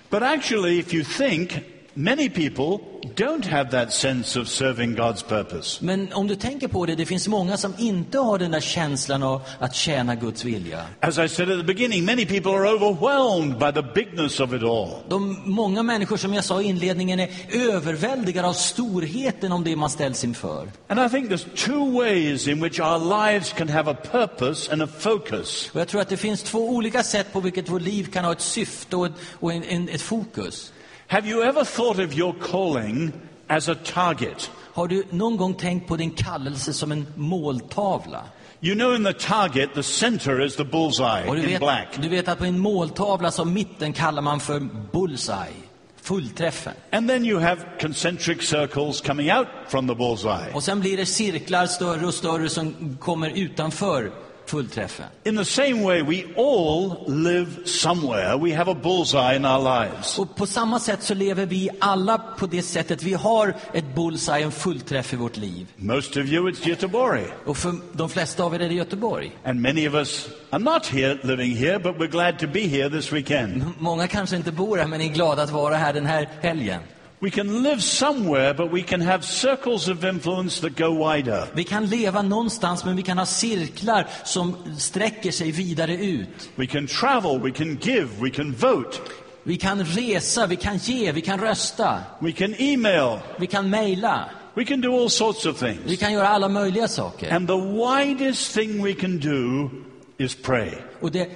But 0.09 0.23
actually, 0.23 0.79
if 0.79 0.93
you 0.93 1.03
think, 1.03 1.51
many 1.93 2.29
people 2.29 2.79
don't 3.15 3.45
have 3.45 3.71
that 3.71 3.93
sense 3.93 4.39
of 4.39 4.47
serving 4.47 4.95
God's 4.95 5.21
purpose. 5.27 5.85
Men 5.85 6.13
om 6.13 6.27
du 6.27 6.35
tänker 6.35 6.67
på 6.67 6.85
det, 6.85 6.95
det 6.95 7.05
finns 7.05 7.27
många 7.27 7.57
som 7.57 7.73
inte 7.77 8.17
har 8.17 8.37
den 8.39 8.51
där 8.51 8.59
känslan 8.59 9.23
av 9.23 9.41
att 9.59 9.75
tjäna 9.75 10.15
Guds 10.15 10.45
vilja. 10.45 10.85
As 10.99 11.17
I 11.17 11.29
said 11.29 11.51
at 11.51 11.59
the 11.59 11.73
beginning, 11.73 12.05
many 12.05 12.25
people 12.25 12.51
are 12.51 12.69
overwhelmed 12.69 13.57
by 13.59 13.81
the 13.81 13.87
bigness 13.95 14.39
of 14.39 14.53
it 14.53 14.63
all. 14.63 14.89
De 15.09 15.41
många 15.45 15.83
människor, 15.83 16.17
som 16.17 16.33
jag 16.33 16.43
sa 16.43 16.61
i 16.61 16.65
inledningen, 16.65 17.19
är 17.19 17.29
överväldigade 17.49 18.47
av 18.47 18.53
storheten 18.53 19.51
om 19.51 19.63
det 19.63 19.75
man 19.75 19.89
ställs 19.89 20.23
inför. 20.23 20.67
And 20.87 20.99
I 20.99 21.09
think 21.09 21.29
there's 21.29 21.65
two 21.65 21.91
ways 21.91 22.47
in 22.47 22.61
which 22.61 22.79
our 22.79 22.99
lives 22.99 23.53
can 23.53 23.69
have 23.69 23.91
a 23.91 23.95
purpose 24.11 24.73
and 24.73 24.81
a 24.81 24.87
focus. 24.99 25.69
Och 25.73 25.79
jag 25.79 25.87
tror 25.87 26.01
att 26.01 26.09
det 26.09 26.17
finns 26.17 26.43
två 26.43 26.69
olika 26.69 27.03
sätt 27.03 27.33
på 27.33 27.39
vilket 27.39 27.69
vårt 27.69 27.81
liv 27.81 28.11
kan 28.13 28.25
ha 28.25 28.31
ett 28.31 28.41
syfte 28.41 28.95
och, 28.95 29.05
ett, 29.05 29.13
och 29.39 29.53
en, 29.53 29.63
en, 29.63 29.89
ett 29.89 30.01
fokus. 30.01 30.71
Have 31.11 31.27
you 31.27 31.43
ever 31.43 31.65
thought 31.65 31.99
of 31.99 32.13
your 32.13 32.33
calling 32.33 33.11
as 33.47 33.69
a 33.69 33.75
target? 33.75 34.51
Har 34.73 34.87
du 34.87 35.03
någon 35.09 35.37
gång 35.37 35.53
tänkt 35.53 35.87
på 35.87 35.95
din 35.95 36.11
kallelse 36.11 36.73
som 36.73 36.91
en 36.91 37.07
måltavla? 37.15 38.23
You 38.61 38.75
know, 38.75 38.95
in 38.95 39.03
the 39.03 39.13
target, 39.13 39.73
the 39.73 39.83
center 39.83 40.41
is 40.45 40.55
the 40.55 40.63
bullseye 40.63 41.27
Och 41.27 41.35
du 41.35 41.41
in 41.41 41.47
vet, 41.47 41.59
black. 41.59 41.87
du 42.01 42.09
vet 42.09 42.27
att 42.27 42.37
på 42.37 42.45
en 42.45 42.59
måltavla 42.59 43.31
som 43.31 43.53
mitten 43.53 43.93
kallar 43.93 44.21
man 44.21 44.39
för 44.39 44.59
bullseye, 44.91 45.53
fullträffen. 46.01 46.73
And 46.91 47.09
then 47.09 47.25
you 47.25 47.39
have 47.39 47.61
concentric 47.81 48.41
circles 48.41 49.01
coming 49.01 49.31
out 49.31 49.47
from 49.67 49.87
the 49.87 49.95
bullseye. 49.95 50.53
Och 50.53 50.63
sen 50.63 50.79
blir 50.79 50.97
det 50.97 51.05
cirklar 51.05 51.65
större 51.65 52.05
och 52.05 52.13
större 52.13 52.49
som 52.49 52.97
kommer 52.99 53.29
utanför 53.29 54.11
fullträffen. 54.51 55.05
In 55.23 55.37
the 55.37 55.45
same 55.45 55.83
way, 55.83 56.01
we 56.01 56.23
all 56.37 56.95
live 57.07 57.47
somewhere. 57.65 58.37
We 58.37 58.55
have 58.55 58.71
a 58.71 58.75
bullseye 58.83 59.35
in 59.35 59.45
our 59.45 59.63
lives. 59.63 60.19
Och 60.19 60.35
på 60.35 60.45
samma 60.45 60.79
sätt 60.79 61.03
så 61.03 61.13
lever 61.13 61.45
vi 61.45 61.69
alla 61.79 62.17
på 62.17 62.45
det 62.45 62.61
sättet. 62.61 63.03
Vi 63.03 63.13
har 63.13 63.55
ett 63.73 63.95
bullseye, 63.95 64.43
en 64.43 64.51
fullträff 64.51 65.13
i 65.13 65.15
vårt 65.15 65.37
liv. 65.37 65.67
Most 65.75 66.17
of 66.17 66.25
you, 66.25 66.51
it's 66.51 66.67
Göteborg. 66.67 67.23
Och 67.45 67.57
för 67.57 67.75
de 67.93 68.09
flesta 68.09 68.43
av 68.43 68.55
er 68.55 68.59
är 68.59 68.69
det 68.69 68.75
Göteborg. 68.75 69.37
And 69.45 69.61
many 69.61 69.87
of 69.87 69.93
us 69.93 70.29
are 70.49 70.63
not 70.63 70.85
here, 70.85 71.19
living 71.23 71.55
here, 71.55 71.79
but 71.79 71.95
we're 71.95 72.11
glad 72.11 72.39
to 72.39 72.47
be 72.47 72.67
here 72.67 72.89
this 72.89 73.13
weekend. 73.13 73.63
Många 73.77 74.07
kanske 74.07 74.35
inte 74.35 74.51
bor 74.51 74.77
här, 74.77 74.87
men 74.87 75.01
är 75.01 75.07
glada 75.07 75.43
att 75.43 75.51
vara 75.51 75.75
här 75.75 75.93
den 75.93 76.05
här 76.05 76.29
helgen. 76.41 76.81
We 77.23 77.29
can 77.29 77.63
live 77.63 77.83
somewhere, 77.83 78.53
but 78.53 78.71
we 78.71 78.81
can 78.81 79.01
have 79.01 79.23
circles 79.23 79.87
of 79.87 80.03
influence 80.03 80.61
that 80.61 80.75
go 80.75 80.91
wider. 80.91 81.47
Vi 81.53 81.63
kan 81.63 81.85
leva 81.85 82.21
någonstans, 82.21 82.85
men 82.85 82.95
vi 82.95 83.03
kan 83.03 83.17
ha 83.17 83.25
cirklar 83.25 84.07
som 84.23 84.55
sträcker 84.77 85.31
sig 85.31 85.51
vidare 85.51 85.93
ut. 85.93 86.49
We 86.55 86.67
can 86.67 86.87
travel, 86.87 87.39
we 87.39 87.51
can 87.51 87.77
give, 87.81 88.07
we 88.21 88.29
can 88.29 88.51
vote, 88.53 88.97
Vi 89.43 89.57
kan 89.57 89.83
resa, 89.83 90.47
vi 90.47 90.55
kan 90.55 90.77
ge, 90.77 91.11
vi 91.11 91.21
kan 91.21 91.39
rösta, 91.39 91.99
we 92.19 92.31
can 92.31 92.55
email, 92.59 93.19
vi 93.39 93.47
kan 93.47 93.69
mejla, 93.69 94.29
we 94.55 94.65
can 94.65 94.81
do 94.81 94.91
all 95.01 95.09
sorts 95.09 95.45
of 95.45 95.63
vi 95.63 95.73
things. 95.73 95.99
kan 95.99 96.13
göra 96.13 96.27
alla 96.27 96.49
möjliga 96.49 96.87
saker. 96.87 97.33
And 97.33 97.47
the 97.47 97.57
widest 97.57 98.53
thing 98.53 98.83
we 98.83 98.93
can 98.93 99.19
do 99.19 99.69
is 100.17 100.35
pray. 100.35 100.71
Och 101.01 101.11
det 101.11 101.29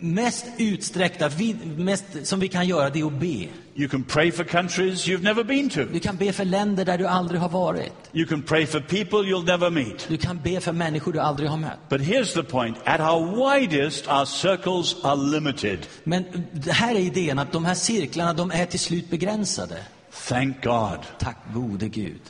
mest 0.00 0.46
utsträckta, 0.58 1.28
vid- 1.28 1.78
mest 1.78 2.04
som 2.22 2.40
vi 2.40 2.48
kan 2.48 2.68
göra, 2.68 2.90
det 2.90 3.00
är 3.00 3.06
att 3.06 3.20
be. 3.20 3.46
You 3.74 3.88
can 3.88 4.04
pray 4.04 4.32
for 4.32 4.44
countries 4.44 5.06
you've 5.08 5.22
never 5.22 5.44
been 5.44 5.70
to. 5.70 5.80
Du 5.92 6.00
kan 6.00 6.16
be 6.16 6.32
för 6.32 6.44
länder 6.44 6.84
där 6.84 6.98
du 6.98 7.06
aldrig 7.06 7.40
har 7.40 7.48
varit. 7.48 7.92
You 8.12 8.26
can 8.26 8.42
pray 8.42 8.66
for 8.66 8.80
people 8.80 9.18
you'll 9.18 9.46
never 9.46 9.70
meet. 9.70 10.08
Du 10.08 10.16
kan 10.16 10.40
be 10.42 10.60
för 10.60 10.72
människor 10.72 11.12
du 11.12 11.18
aldrig 11.18 11.48
har 11.50 11.56
mött. 11.56 11.88
But 11.88 12.00
here's 12.00 12.34
the 12.34 12.42
point 12.42 12.76
at 12.84 13.00
our 13.00 13.50
widest, 13.60 14.06
our 14.08 14.24
circles 14.24 14.96
are 15.04 15.16
limited. 15.16 15.78
Men 16.04 16.24
det 16.52 16.72
här 16.72 16.94
är 16.94 16.98
idén 17.00 17.38
att 17.38 17.52
de 17.52 17.64
här 17.64 17.74
cirklarna, 17.74 18.32
de 18.32 18.50
är 18.50 18.66
till 18.66 18.80
slut 18.80 19.10
begränsade. 19.10 19.76
Thank 20.28 20.64
God. 20.64 20.98
Tack 21.18 21.36
gode 21.54 21.88
Gud. 21.88 22.20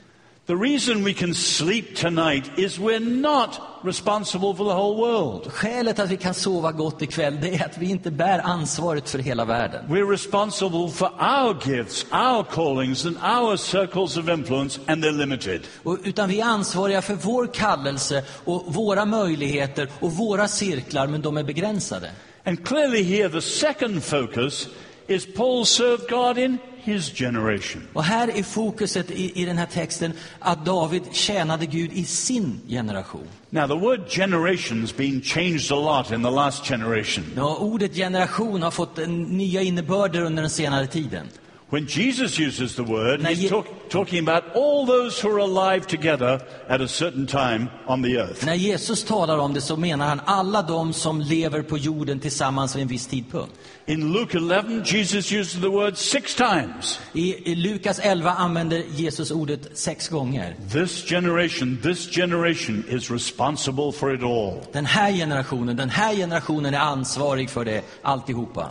The 0.51 0.57
reason 0.57 1.05
we 1.05 1.15
can 1.15 1.33
sleep 1.35 1.95
tonight 1.95 2.59
is 2.59 2.77
we're 2.77 2.99
not 2.99 3.81
responsible 3.85 4.53
for 4.53 4.65
the 4.65 4.75
whole 4.75 4.97
world. 4.97 5.53
Skälet 5.53 5.99
att 5.99 6.11
vi 6.11 6.17
kan 6.17 6.35
sova 6.35 6.73
gott 6.73 7.03
ikväll, 7.03 7.39
det 7.41 7.55
är 7.55 7.65
att 7.65 7.79
vi 7.79 7.91
inte 7.91 8.11
bär 8.11 8.39
ansvaret 8.39 9.11
för 9.11 9.19
hela 9.19 9.45
världen. 9.45 9.85
We're 9.89 10.11
responsible 10.11 10.89
for 10.89 11.09
our 11.21 11.57
gifts, 11.65 12.07
our 12.13 12.43
callings, 12.43 13.07
and 13.07 13.17
our 13.17 13.57
circles 13.57 14.17
of 14.17 14.29
influence, 14.29 14.81
and 14.87 15.05
they're 15.05 15.19
limited. 15.19 15.61
Och, 15.83 15.99
utan 16.05 16.29
vi 16.29 16.41
är 16.41 16.45
ansvariga 16.45 17.03
för 17.03 17.15
vår 17.15 17.47
kallelse 17.55 18.25
och 18.45 18.75
våra 18.75 19.05
möjligheter 19.05 19.89
och 20.01 20.13
våra 20.13 20.49
cirklar, 20.49 21.07
men 21.07 21.23
de 21.23 21.37
är 21.37 21.45
begränsade. 21.45 22.11
And 22.45 22.67
clearly, 22.67 23.03
here, 23.03 23.29
the 23.29 23.43
second 23.43 24.05
focus 24.05 24.69
is 25.07 25.27
Paul 25.37 25.67
served 25.67 26.09
God 26.09 26.39
in 26.39 26.59
his 26.85 27.19
generation. 27.19 27.89
Och 27.93 28.05
här 28.05 28.39
är 28.39 28.43
fokuset 28.43 29.11
i, 29.11 29.43
i 29.43 29.45
den 29.45 29.59
här 29.59 29.67
texten 29.67 30.13
att 30.39 30.65
David 30.65 31.03
tjänade 31.13 31.67
Gud 31.67 31.93
i 31.93 32.05
sin 32.05 32.61
generation. 32.69 33.27
Now, 33.51 33.67
the 33.67 33.75
word 33.75 34.01
generation's 34.09 34.97
been 34.97 35.23
changed 35.23 35.73
a 35.73 35.81
lot 35.81 36.13
in 36.13 36.23
the 36.23 36.31
last 36.31 36.65
generation. 36.65 37.25
Ja, 37.37 37.57
ordet 37.57 37.95
generation 37.95 38.63
har 38.63 38.71
fått 38.71 38.97
nya 39.09 39.63
innebörder 39.63 40.21
under 40.21 40.43
den 40.43 40.51
senare 40.51 40.87
tiden. 40.87 41.27
When 41.71 41.87
Jesus 41.87 42.37
uses 42.39 42.75
the 42.75 42.83
word, 42.83 43.23
Now, 43.23 43.29
he's 43.29 43.49
talk, 43.49 43.67
talking 43.89 44.29
about 44.29 44.43
all 44.57 44.87
those 44.87 45.21
who 45.21 45.29
are 45.29 45.39
alive 45.39 45.87
together 45.87 46.41
at 46.69 46.81
a 46.81 46.89
certain 46.89 47.27
time 47.27 47.71
on 47.87 48.03
the 48.03 48.19
earth. 48.19 48.47
När 48.47 48.55
Jesus 48.55 49.05
talar 49.05 49.39
om 49.39 49.55
det 49.55 49.61
så 49.61 49.77
menar 49.77 50.07
han 50.07 50.21
alla 50.25 50.63
de 50.63 50.93
som 50.93 51.21
lever 51.21 51.63
på 51.63 51.79
jorden 51.79 52.21
tillsammans 52.21 52.77
vid 52.77 52.83
en 52.83 52.89
viss 52.89 53.07
tidpunkt. 53.07 53.53
In 53.87 54.13
Luke 54.13 54.39
11, 54.39 54.83
Jesus 54.85 55.33
uses 55.33 55.61
the 55.61 55.69
word 55.71 55.97
six 55.97 56.35
times. 56.35 57.01
I, 57.13 57.53
I 57.53 57.55
Lukas 57.55 57.99
11 57.99 58.31
använder 58.31 58.83
Jesus 58.95 59.31
ordet 59.31 59.79
sex 59.79 60.09
gånger. 60.09 60.57
This 60.73 61.05
generation, 61.09 61.79
this 61.83 62.11
generation 62.11 62.85
is 62.89 63.11
responsible 63.11 63.93
for 63.93 64.15
it 64.15 64.23
all. 64.23 64.61
Den 64.73 64.87
här 64.87 65.13
generationen, 65.13 65.77
den 65.77 65.91
här 65.91 66.15
generationen 66.15 66.75
är 66.75 66.79
ansvarig 66.79 67.51
för 67.51 67.65
det 67.65 67.83
alltihopa. 68.03 68.71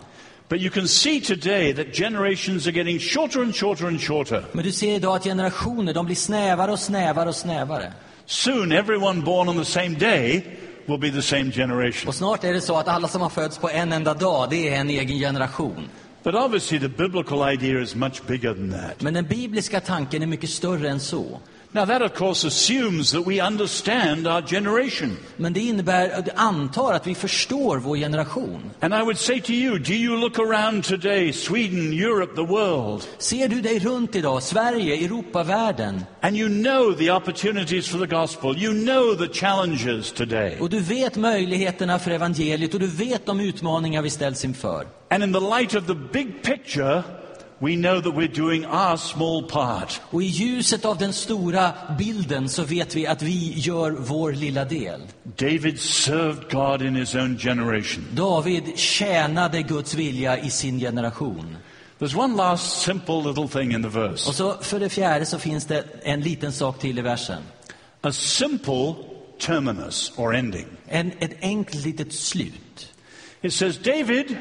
But 0.50 0.62
you 0.62 0.70
can 0.70 0.88
see 0.88 1.22
today 1.22 1.74
that 1.74 1.94
generations 1.94 2.68
are 2.68 2.72
getting 2.72 3.00
shorter 3.00 3.44
and 3.44 3.56
shorter 3.56 3.88
and 3.88 4.02
shorter. 4.02 4.44
Men 4.52 4.64
du 4.64 4.72
ser 4.72 4.96
idag 4.96 5.16
att 5.16 5.24
generationer, 5.24 5.94
de 5.94 6.06
blir 6.06 6.16
snävare 6.16 6.72
och 6.72 6.80
snävare 6.80 7.30
och 7.30 7.36
snävare. 7.36 7.94
Soon, 8.26 8.72
everyone 8.72 9.22
born 9.22 9.50
on 9.50 9.58
the 9.58 9.66
same 9.66 9.90
day 9.90 10.46
will 10.86 11.00
be 11.00 11.12
the 11.12 11.22
same 11.22 11.52
generation. 11.52 12.08
Och 12.08 12.16
snart 12.16 12.44
är 12.44 12.54
det 12.54 12.62
så 12.62 12.78
att 12.78 12.88
alla 12.88 13.08
som 13.08 13.22
har 13.22 13.30
fötts 13.30 13.58
på 13.58 13.70
en 13.70 13.94
enda 13.94 14.14
dag, 14.14 14.50
det 14.50 14.70
är 14.70 14.80
en 14.80 14.90
egen 14.90 15.20
generation. 15.20 15.90
But 16.24 16.36
obviously, 16.36 16.80
the 16.80 16.90
biblical 16.90 17.54
idea 17.54 17.82
is 17.82 17.96
much 17.96 18.28
bigger 18.28 18.54
than 18.54 18.72
that. 18.72 19.02
Men 19.02 19.14
den 19.14 19.26
bibliska 19.26 19.80
tanken 19.80 20.22
är 20.22 20.28
mycket 20.28 20.50
större 20.50 20.90
än 20.90 21.00
så. 21.00 21.40
Now, 21.72 21.86
that 21.86 22.02
of 22.02 22.16
course 22.16 22.48
assumes 22.48 23.12
that 23.12 23.28
we 23.28 23.40
understand 23.40 24.28
our 24.28 24.42
generation. 24.42 25.18
Men 25.38 25.54
det 25.54 25.60
innebär, 25.60 26.22
det 26.26 26.32
antar 26.36 26.94
att 26.94 27.08
vi 27.08 27.16
förstår 27.16 27.78
vår 27.78 27.98
generation. 27.98 28.72
And 28.80 28.94
I 28.94 29.04
would 29.04 29.18
say 29.18 29.40
to 29.42 29.52
you, 29.52 29.80
do 29.80 29.94
you 29.94 30.18
look 30.18 30.40
around 30.40 30.84
today, 30.84 31.32
Sweden, 31.34 31.94
Europe, 31.94 32.36
the 32.36 32.46
world, 32.46 33.08
Ser 33.18 33.48
du 33.48 33.62
dig 33.62 33.80
runt 33.80 34.16
idag, 34.16 34.44
Sverige, 34.44 35.06
Europa, 35.06 35.44
världen, 35.44 36.06
and 36.22 36.36
you 36.36 36.50
know 36.50 36.94
the 36.94 37.12
opportunities 37.12 37.88
for 37.88 38.00
the 38.00 38.16
gospel, 38.16 38.58
you 38.58 38.74
know 38.74 39.28
the 39.28 39.34
challenges 39.34 40.12
today. 40.12 40.58
och 40.60 40.70
du 40.70 40.80
vet 40.80 41.18
möjligheterna 41.18 42.00
för 42.00 42.12
evangeliet 42.12 42.74
och 42.74 42.80
du 42.80 42.88
vet 42.88 43.26
de 43.26 43.40
utmaningar 43.40 44.02
vi 44.02 44.10
ställs 44.10 44.46
inför. 44.46 44.88
And 45.10 45.24
in 45.24 45.34
the 45.34 45.40
light 45.40 45.76
of 45.76 45.88
the 45.88 45.96
big 46.14 46.44
picture, 46.44 47.04
we 47.60 47.76
know 47.76 48.02
that 48.02 48.16
we're 48.16 48.28
doing 48.28 48.66
our 48.66 48.98
small 48.98 49.44
part. 49.44 50.02
Och 50.10 50.24
i 50.24 50.26
ljuset 50.26 50.86
av 50.86 50.98
den 50.98 51.14
stora 51.14 51.72
bilden 51.98 52.50
så 52.50 52.64
vet 52.64 52.96
vi 52.96 53.08
att 53.08 53.22
vi 53.22 53.54
gör 53.58 53.92
vår 53.92 54.32
lilla 54.32 54.66
del. 54.66 55.02
David 55.24 55.80
served 55.80 56.52
God 56.52 56.82
in 56.82 56.96
his 56.96 57.16
own 57.16 57.38
generation. 57.38 58.06
David 58.12 58.78
tjänade 58.78 59.62
Guds 59.62 59.94
vilja 59.94 60.38
i 60.38 60.50
sin 60.50 60.80
generation. 60.80 61.58
There's 62.00 62.18
one 62.18 62.36
last 62.36 62.82
simple 62.82 63.22
little 63.22 63.48
thing 63.48 63.74
in 63.74 63.84
the 63.84 63.90
verse. 63.90 64.30
Och 64.30 64.36
så 64.36 64.58
för 64.62 64.80
det 64.80 64.90
fjärde 64.90 65.26
så 65.26 65.40
finns 65.40 65.66
det 65.66 65.84
en 66.04 66.22
liten 66.22 66.52
sak 66.52 66.80
till 66.80 67.00
i 67.00 67.02
versen. 67.02 67.44
A 68.02 68.12
simple 68.12 68.96
terminus 69.40 70.12
or 70.16 70.36
ending. 70.36 70.68
En, 70.88 71.12
ett 71.20 71.38
enkelt 71.42 71.86
litet 71.86 72.14
slut. 72.14 72.94
It 73.42 73.54
says, 73.54 73.78
David, 73.78 74.38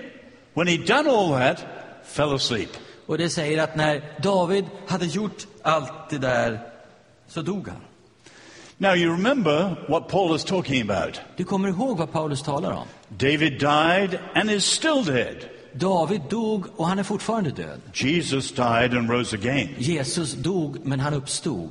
when 0.54 0.66
he'd 0.66 0.86
done 0.86 1.10
all 1.10 1.28
that, 1.30 1.58
fell 2.04 2.34
asleep. 2.34 2.70
Och 3.08 3.18
det 3.18 3.30
säger 3.30 3.62
att 3.62 3.76
när 3.76 4.02
David 4.22 4.64
hade 4.86 5.06
gjort 5.06 5.46
allt 5.62 6.10
det 6.10 6.18
där 6.18 6.60
så 7.28 7.42
dog 7.42 7.68
han. 7.68 7.80
Now 8.76 8.96
you 8.96 9.12
remember 9.12 9.86
what 9.88 10.08
Paul 10.08 10.36
is 10.36 10.44
talking 10.44 10.90
about. 10.90 11.20
Du 11.36 11.44
kommer 11.44 11.68
ihåg 11.68 11.98
vad 11.98 12.12
Paulus 12.12 12.42
talar 12.42 12.72
om? 12.72 12.86
David 13.08 13.52
died 13.58 14.18
and 14.34 14.50
is 14.50 14.64
still 14.64 15.04
dead. 15.04 15.36
David 15.72 16.20
dog 16.30 16.66
och 16.76 16.88
han 16.88 16.98
är 16.98 17.02
fortfarande 17.02 17.50
död. 17.50 17.80
Jesus 17.94 18.52
died 18.52 18.94
and 18.94 19.10
rose 19.10 19.36
again. 19.36 19.68
Jesus 19.78 20.32
dog 20.32 20.86
men 20.86 21.00
han 21.00 21.14
uppstod. 21.14 21.70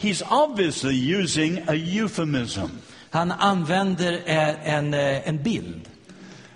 He's 0.00 0.22
obviously 0.30 1.14
using 1.14 1.58
a 1.68 1.74
euphemism. 1.74 2.66
Han 3.10 3.32
använder 3.32 4.12
eh, 4.12 4.74
en, 4.74 4.94
eh, 4.94 5.28
en 5.28 5.42
bild. 5.42 5.88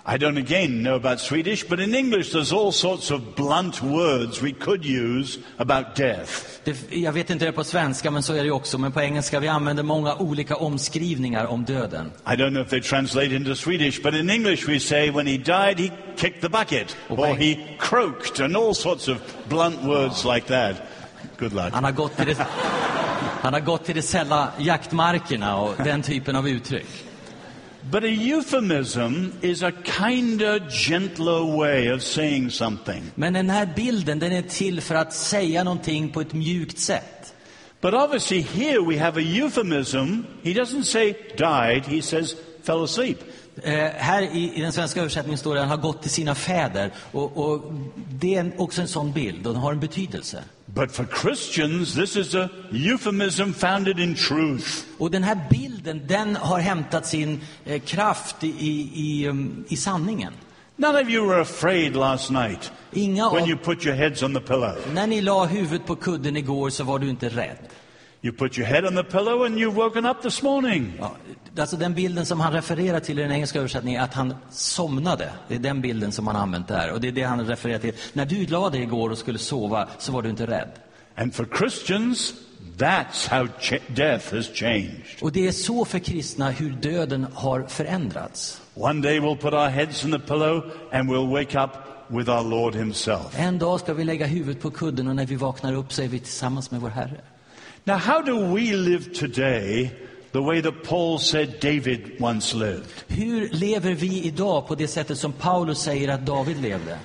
I 0.08 0.18
don't 0.18 0.38
again 0.38 0.82
know 0.82 0.94
about 0.94 1.18
Swedish, 1.20 1.64
but 1.68 1.80
in 1.80 1.92
English 1.92 2.30
there's 2.30 2.52
all 2.52 2.72
sorts 2.72 3.10
of 3.10 3.34
blunt 3.34 3.82
words 3.82 4.40
we 4.40 4.52
could 4.52 4.84
use 4.84 5.38
about 5.58 5.96
death. 5.96 6.60
Det, 6.64 6.92
jag 6.92 7.12
vet 7.12 7.30
inte 7.30 7.44
det 7.44 7.52
på 7.52 7.64
svenska, 7.64 8.10
men 8.10 8.22
så 8.22 8.34
är 8.34 8.44
det 8.44 8.50
också. 8.50 8.78
Men 8.78 8.92
på 8.92 9.00
engelska, 9.00 9.40
vi 9.40 9.48
använder 9.48 9.82
många 9.82 10.14
olika 10.14 10.56
omskrivningar 10.56 11.46
om 11.46 11.64
döden. 11.64 12.12
I 12.26 12.30
don't 12.30 12.50
know 12.50 12.62
if 12.62 12.68
they 12.68 12.80
translate 12.80 13.34
into 13.34 13.54
Swedish, 13.54 14.02
but 14.02 14.14
in 14.14 14.30
English 14.30 14.68
we 14.68 14.80
say 14.80 15.10
when 15.10 15.26
he 15.26 15.36
died 15.36 15.78
he 15.78 15.90
kicked 16.16 16.40
the 16.40 16.48
bucket, 16.48 16.96
or 17.08 17.26
he 17.34 17.76
croaked, 17.78 18.44
and 18.44 18.56
all 18.56 18.74
sorts 18.74 19.08
of 19.08 19.18
blunt 19.48 19.82
words 19.82 20.24
like 20.24 20.46
that. 20.46 20.76
Good 21.38 21.52
luck. 21.52 21.72
Han 21.72 21.84
har 21.84 21.92
gått 21.92 22.16
till 22.16 22.26
det, 22.26 22.46
han 23.42 23.52
har 23.52 23.60
gått 23.60 23.84
till 23.84 23.94
de 23.94 24.02
sälla 24.02 24.52
jaktmarkerna 24.58 25.56
och 25.56 25.74
den 25.84 26.02
typen 26.02 26.36
av 26.36 26.48
uttryck. 26.48 26.86
But 27.90 28.04
a 28.04 28.08
euphemism 28.08 29.32
is 29.42 29.62
a 29.62 29.72
kinder, 29.84 30.58
gentler 30.68 31.56
way 31.56 31.92
of 31.92 32.02
saying 32.02 32.50
something. 32.50 33.02
Men 33.14 33.32
den 33.32 33.50
här 33.50 33.66
bilden, 33.76 34.18
den 34.18 34.32
är 34.32 34.42
till 34.42 34.80
för 34.80 34.94
att 34.94 35.12
säga 35.12 35.64
någonting 35.64 36.08
på 36.08 36.20
ett 36.20 36.32
mjukt 36.32 36.78
sätt. 36.78 37.34
But 37.80 37.94
obviously, 37.94 38.40
here 38.40 38.80
we 38.80 38.98
have 38.98 39.20
a 39.20 39.24
euphemism. 39.24 40.22
He 40.42 40.52
doesn't 40.52 40.82
say 40.82 41.14
died, 41.36 41.84
he 41.86 42.02
says 42.02 42.34
fell 42.62 42.84
asleep. 42.84 43.18
Eh, 43.62 43.72
här 43.96 44.22
i, 44.22 44.52
i 44.54 44.60
den 44.60 44.72
svenska 44.72 45.00
översättningen 45.00 45.38
står 45.38 45.54
det 45.54 45.60
han 45.60 45.70
har 45.70 45.76
gått 45.76 46.02
till 46.02 46.10
sina 46.10 46.34
fäder. 46.34 46.92
Och, 47.12 47.36
och 47.36 47.72
det 48.10 48.34
är 48.34 48.40
en, 48.40 48.52
också 48.56 48.80
en 48.82 48.88
sån 48.88 49.12
bild 49.12 49.46
och 49.46 49.52
den 49.52 49.62
har 49.62 49.72
en 49.72 49.80
betydelse. 49.80 50.42
But 50.76 50.92
for 50.92 51.04
Christians, 51.06 51.94
this 51.94 52.16
is 52.16 52.34
a 52.34 52.50
euphemism 52.70 53.52
founded 53.52 53.98
in 53.98 54.14
truth. 54.14 54.84
Och 54.98 55.10
den 55.10 55.22
här 55.22 55.38
bilden, 55.50 56.02
den 56.06 56.36
har 56.36 56.58
hämtat 56.60 57.06
sin 57.06 57.40
eh, 57.64 57.80
kraft 57.82 58.44
i, 58.44 58.90
i, 58.94 59.28
um, 59.28 59.64
i 59.68 59.76
sanningen. 59.76 60.32
None 60.76 61.00
of 61.02 61.08
you 61.08 61.26
were 61.28 61.40
afraid 61.40 61.96
last 61.96 62.30
night 62.30 62.72
Inga 62.92 63.30
when 63.30 63.42
av, 63.42 63.48
you 63.48 63.58
put 63.58 63.86
your 63.86 63.94
heads 63.96 64.22
on 64.22 64.34
the 64.34 64.40
pillow. 64.40 64.74
när 64.94 65.06
ni 65.06 65.20
la 65.20 65.44
huvudet 65.46 65.86
på 65.86 65.96
kudden 65.96 66.36
igår 66.36 66.70
så 66.70 66.84
var 66.84 66.98
du 66.98 67.08
inte 67.08 67.28
rädd. 67.28 67.58
You 68.22 68.32
put 68.32 68.58
your 68.58 68.68
head 68.68 68.84
on 68.84 68.96
the 68.96 69.04
pillow 69.04 69.44
and 69.44 69.56
you've 69.58 69.74
woken 69.74 70.06
up 70.06 70.22
this 70.22 70.42
morning. 70.42 70.92
Ja, 70.98 71.16
alltså 71.58 71.76
den 71.76 71.94
bilden 71.94 72.26
som 72.26 72.40
han 72.40 72.52
refererar 72.52 73.00
till 73.00 73.18
i 73.18 73.22
den 73.22 73.32
engelska 73.32 73.58
översättningen 73.58 74.00
är 74.00 74.04
att 74.04 74.14
han 74.14 74.34
somnade. 74.50 75.30
Det 75.48 75.54
är 75.54 75.58
den 75.58 75.80
bilden 75.80 76.12
som 76.12 76.26
han 76.26 76.36
använt 76.36 76.68
där. 76.68 76.92
Och 76.92 77.00
det 77.00 77.08
är 77.08 77.12
det 77.12 77.22
han 77.22 77.46
refererar 77.46 77.78
till. 77.78 77.92
När 78.12 78.26
du 78.26 78.46
la 78.46 78.70
dig 78.70 78.82
igår 78.82 79.10
och 79.10 79.18
skulle 79.18 79.38
sova 79.38 79.88
så 79.98 80.12
var 80.12 80.22
du 80.22 80.30
inte 80.30 80.46
rädd. 80.46 80.70
And 81.14 81.34
for 81.34 81.48
Christians, 81.58 82.34
that's 82.76 83.28
how 83.28 83.48
death 83.88 84.34
has 84.34 84.48
changed. 84.54 85.04
Och 85.20 85.32
det 85.32 85.48
är 85.48 85.52
så 85.52 85.84
för 85.84 85.98
kristna 85.98 86.50
hur 86.50 86.70
döden 86.70 87.26
har 87.34 87.62
förändrats. 87.62 88.60
One 88.74 89.02
day 89.02 89.20
we'll 89.20 89.36
put 89.36 89.52
our 89.52 89.68
heads 89.68 90.04
on 90.04 90.12
the 90.12 90.18
pillow 90.18 90.70
and 90.92 91.10
we'll 91.10 91.30
wake 91.30 91.58
up 91.64 91.70
with 92.08 92.30
our 92.30 92.42
Lord 92.42 92.74
Himself. 92.74 93.38
En 93.38 93.58
dag 93.58 93.80
ska 93.80 93.94
vi 93.94 94.04
lägga 94.04 94.26
huvudet 94.26 94.62
på 94.62 94.70
kudden 94.70 95.08
och 95.08 95.16
när 95.16 95.26
vi 95.26 95.36
vaknar 95.36 95.74
upp 95.74 95.92
så 95.92 96.02
är 96.02 96.08
vi 96.08 96.18
tillsammans 96.18 96.70
med 96.70 96.80
vår 96.80 96.88
Herre. 96.88 97.20
Now, 97.84 97.96
how 97.96 98.22
do 98.22 98.54
we 98.54 98.60
live 98.60 99.04
today 99.14 99.90
the 100.32 100.38
way 100.40 100.62
that 100.62 100.74
Paul 100.88 101.18
said 101.18 101.48
David 101.60 102.00
once 102.20 102.56
lived? 102.56 102.86
Hur 103.08 103.48
lever 103.52 103.92
vi 103.92 104.22
idag 104.24 104.66
på 104.68 104.74
det 104.74 104.88
sättet 104.88 105.18
som 105.18 105.32
Paulus 105.32 105.78
säger 105.78 106.08
att 106.08 106.26
David 106.26 106.60
levde? 106.62 106.98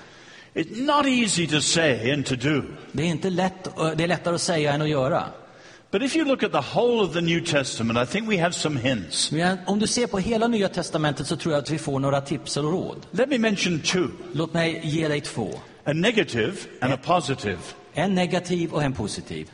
It's 0.53 0.81
not 0.81 1.05
easy 1.05 1.47
to 1.47 1.61
say 1.61 2.11
and 2.11 2.25
to 2.25 2.35
do. 2.35 2.61
Det 2.91 3.03
är, 3.03 3.07
inte 3.07 3.29
lätt, 3.29 3.63
det 3.97 4.03
är 4.03 4.07
lättare 4.07 4.35
att 4.35 4.41
säga 4.41 4.73
än 4.73 4.81
att 4.81 4.89
göra. 4.89 5.23
But 5.91 6.03
if 6.03 6.15
you 6.15 6.25
look 6.25 6.43
at 6.43 6.51
the 6.51 6.61
whole 6.79 7.03
of 7.03 7.13
the 7.13 7.21
New 7.21 7.45
Testament, 7.45 7.99
I 8.09 8.11
think 8.11 8.29
we 8.29 8.37
have 8.41 8.53
some 8.53 8.79
hints. 8.79 9.31
Men 9.31 9.57
om 9.65 9.79
du 9.79 9.87
ser 9.87 10.07
på 10.07 10.19
hela 10.19 10.47
Nya 10.47 10.69
Testamentet 10.69 11.27
så 11.27 11.35
tror 11.35 11.53
jag 11.53 11.61
att 11.61 11.69
vi 11.69 11.77
får 11.77 11.99
några 11.99 12.21
tips 12.21 12.57
och 12.57 12.63
råd. 12.63 12.97
Let 13.11 13.29
me 13.29 13.37
mention 13.37 13.79
two 13.79 14.07
Låt 14.33 14.53
mig 14.53 14.81
ge 14.83 15.07
dig 15.07 15.21
två. 15.21 15.49
a 15.85 15.93
negative 15.93 16.53
and 16.81 16.93
a 16.93 16.97
positive. 17.03 17.57
En 17.93 18.15
negativ 18.15 18.71
och 18.73 18.83
en 18.83 18.93
positiv. 18.93 19.47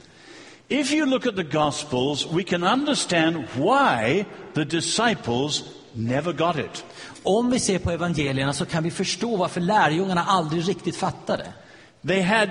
If 0.69 0.91
you 0.91 1.05
look 1.05 1.25
at 1.25 1.35
the 1.35 1.43
Gospels, 1.43 2.27
we 2.27 2.43
can 2.43 2.63
understand 2.63 3.47
why 3.55 4.25
the 4.53 4.65
disciples 4.65 5.63
never 5.93 6.33
got 6.33 6.55
it. 6.59 6.85
Om 7.23 7.51
vi 7.51 7.59
ser 7.59 7.79
på 7.79 7.91
evangelierna 7.91 8.53
så 8.53 8.65
kan 8.65 8.83
vi 8.83 8.91
förstå 8.91 9.35
varför 9.35 9.61
lärjungarna 9.61 10.23
aldrig 10.23 10.69
riktigt 10.69 10.95
fattade. 10.95 11.53
They 12.07 12.21
had 12.21 12.49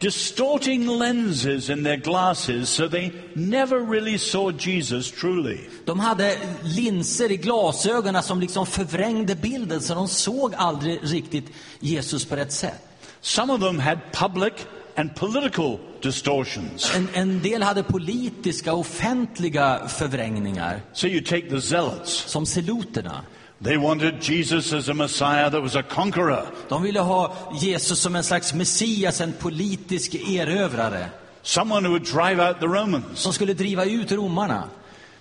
distorting 0.00 0.98
lenses 0.98 1.70
in 1.70 1.84
their 1.84 1.96
glasses, 1.96 2.68
so 2.68 2.88
they 2.88 3.12
never 3.34 3.78
really 3.78 4.18
saw 4.18 4.70
Jesus 4.70 5.12
truly. 5.12 5.58
De 5.84 6.00
hade 6.00 6.36
linser 6.62 7.32
i 7.32 7.36
glasögonen 7.36 8.22
som 8.22 8.40
liksom 8.40 8.66
förvrängde 8.66 9.34
bilden 9.34 9.80
så 9.80 9.94
de 9.94 10.08
såg 10.08 10.54
aldrig 10.54 11.00
riktigt 11.02 11.46
Jesus 11.80 12.24
på 12.24 12.36
rätt 12.36 12.52
sätt. 12.52 12.84
Some 13.20 13.52
of 13.52 13.60
them 13.60 13.78
had 13.78 13.98
public 14.12 14.52
and 14.98 15.14
political 15.14 15.78
distortions. 16.02 16.94
En, 16.96 17.08
en 17.14 17.42
del 17.42 17.62
hade 17.62 17.82
politiska, 17.82 18.72
offentliga 18.72 19.88
förvrängningar, 19.88 20.80
So 20.92 21.06
you 21.06 21.20
take 21.20 21.48
the 21.48 21.60
zealots. 21.60 22.12
som 22.26 22.46
seloterna. 22.46 23.24
They 23.64 23.76
wanted 23.76 24.22
Jesus 24.22 24.72
as 24.72 24.88
a 24.88 24.94
Messiah 24.94 25.50
that 25.50 25.62
was 25.62 25.76
a 25.76 25.82
conqueror, 25.82 26.46
De 26.68 26.82
ville 26.82 27.00
ha 27.00 27.32
Jesus 27.60 27.98
som 28.00 28.16
en 28.16 28.24
slags 28.24 28.54
Messias, 28.54 29.20
en 29.20 29.32
politisk 29.32 30.14
erövrare 30.14 31.08
someone 31.42 31.84
who 31.84 31.90
would 31.92 32.04
drive 32.04 32.40
out 32.40 32.60
the 32.60 32.68
Romans, 32.68 33.18
som 33.18 33.32
skulle 33.32 33.54
driva 33.54 33.84
ut 33.84 34.12
romarna. 34.12 34.68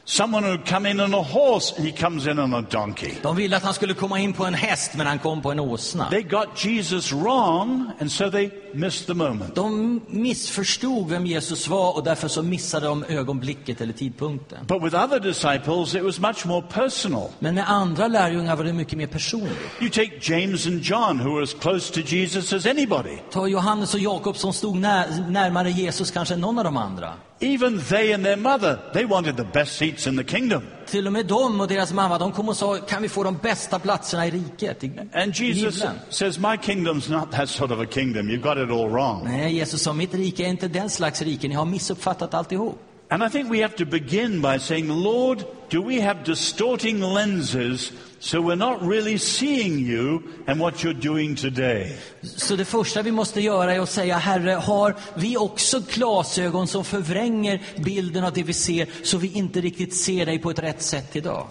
Someone 0.08 0.44
who 0.44 0.58
come 0.58 0.86
in 0.86 1.00
on 1.00 1.14
a 1.14 1.22
horse 1.22 1.74
he 1.78 1.92
comes 1.92 2.28
in 2.28 2.40
on 2.40 2.54
a 2.54 2.62
donkey. 2.62 3.12
De 3.22 3.36
ville 3.36 3.58
att 3.58 3.64
han 3.64 3.74
skulle 3.74 3.94
komma 3.94 4.20
in 4.20 4.34
på 4.34 4.46
en 4.46 4.54
häst, 4.54 4.92
men 4.96 5.08
han 5.08 5.20
kom 5.20 5.42
på 5.42 5.52
en 5.52 5.60
åsna. 5.60 6.10
They 6.10 6.22
got 6.22 6.66
Jesus 6.66 7.14
wrong, 7.14 7.92
and 8.00 8.12
so 8.12 8.32
they 8.32 8.50
missed 8.74 9.08
the 9.08 9.14
moment. 9.14 9.56
De 9.56 10.02
missförstod 10.08 11.10
vem 11.10 11.26
Jesus 11.26 11.68
var 11.68 11.96
och 11.96 12.04
därför 12.04 12.28
så 12.28 12.44
missade 12.44 12.88
de 12.88 13.04
ögonblicket 13.04 13.82
eller 13.82 13.94
tidpunkten. 13.94 14.66
But 14.68 14.84
with 14.84 14.96
other 14.96 15.20
disciples, 15.20 15.96
it 15.96 16.04
was 16.04 16.20
much 16.20 16.46
more 16.46 16.62
personal. 16.74 17.30
Men 17.40 17.56
med 17.56 17.70
andra 17.70 18.08
lärjungar 18.08 18.56
var 18.56 18.64
det 18.64 18.74
mycket 18.74 18.98
mer 18.98 19.08
personligt. 19.08 19.58
You 19.82 19.90
take 19.90 20.12
James 20.22 20.68
and 20.68 20.82
John, 20.82 21.20
who 21.20 21.34
were 21.34 21.44
as 21.44 21.54
close 21.54 21.94
to 21.94 22.00
Jesus 22.00 22.54
as 22.54 22.66
anybody. 22.66 23.18
Ta 23.32 23.48
Johannes 23.48 23.94
och 23.94 24.00
Jakob 24.00 24.38
som 24.38 24.54
stod 24.54 24.76
när, 24.76 25.30
närmare 25.30 25.72
Jesus 25.72 26.12
kanske 26.12 26.34
än 26.34 26.42
någon 26.42 26.58
av 26.58 26.64
de 26.64 26.78
andra. 26.78 27.14
Even 27.40 27.80
they 27.90 28.14
and 28.14 28.26
their 28.26 28.38
mother, 28.38 28.80
they 28.94 29.06
wanted 29.06 29.38
the 29.38 29.44
best 29.44 29.78
seats 29.78 30.08
in 30.08 30.18
the 30.18 30.24
kingdom. 30.24 30.64
Till 30.86 31.08
och 31.08 31.14
med 31.14 31.26
de 31.26 31.62
och 31.62 31.68
deras 31.68 31.94
mamma, 31.94 32.18
de 32.18 32.32
kom 32.32 32.50
och 32.50 32.58
sa, 32.58 32.78
kan 32.78 33.02
vi 33.02 33.10
få 33.10 33.24
de 33.24 33.38
bästa 33.38 33.80
platserna 33.80 34.28
i 34.28 34.32
riket? 34.32 34.84
I, 34.84 34.92
And 35.14 35.40
Jesus 35.40 35.82
himlen?" 35.82 36.00
says, 36.10 36.40
My 36.40 36.58
kingdom's 36.58 37.12
not 37.12 37.32
that 37.32 37.50
sort 37.50 37.72
of 37.72 37.80
a 37.80 37.86
kingdom. 37.86 38.30
You've 38.30 38.42
got 38.42 38.58
it 38.58 38.72
all 38.72 38.90
wrong. 38.90 39.24
Nej, 39.24 39.54
Jesus 39.54 39.82
sa, 39.82 39.94
mitt 39.94 40.14
rike 40.14 40.44
är 40.44 40.48
inte 40.50 40.68
den 40.68 40.90
slags 40.90 41.22
rike, 41.22 41.48
ni 41.48 41.56
har 41.56 41.66
missuppfattat 41.66 42.34
alltihop. 42.34 42.80
And 43.10 43.24
I 43.24 43.30
think 43.30 43.52
we 43.52 43.62
have 43.62 43.76
to 43.78 43.86
begin 43.86 44.42
by 44.42 44.60
saying, 44.60 44.90
Lord, 44.90 45.44
do 45.70 45.82
we 45.82 46.02
have 46.02 46.24
distorting 46.26 47.00
lenses 47.00 47.92
so 48.20 48.42
we're 48.42 48.56
not 48.56 48.82
really 48.82 49.18
seeing 49.18 49.80
you 49.80 50.22
and 50.48 50.60
what 50.60 50.84
you're 50.84 51.02
doing 51.02 51.36
today? 51.36 51.98
Så 52.22 52.56
det 52.56 52.66
första 52.66 53.02
vi 53.02 53.12
måste 53.12 53.42
göra 53.42 53.76
är 53.76 53.80
att 53.80 53.90
säga, 53.90 54.18
Herre, 54.18 54.52
har 54.52 54.96
vi 55.16 55.38
också 55.38 55.82
glasögon 55.94 56.68
som 56.68 56.86
förvränger 56.86 57.62
bilden 57.78 58.24
av 58.24 58.34
det 58.34 58.44
vi 58.44 58.54
ser, 58.54 58.88
så 59.04 59.18
vi 59.18 59.34
inte 59.34 59.62
riktigt 59.62 59.96
ser 59.96 60.26
dig 60.26 60.40
på 60.40 60.50
ett 60.50 60.60
rätt 60.60 60.82
sätt 60.82 61.16
idag? 61.16 61.48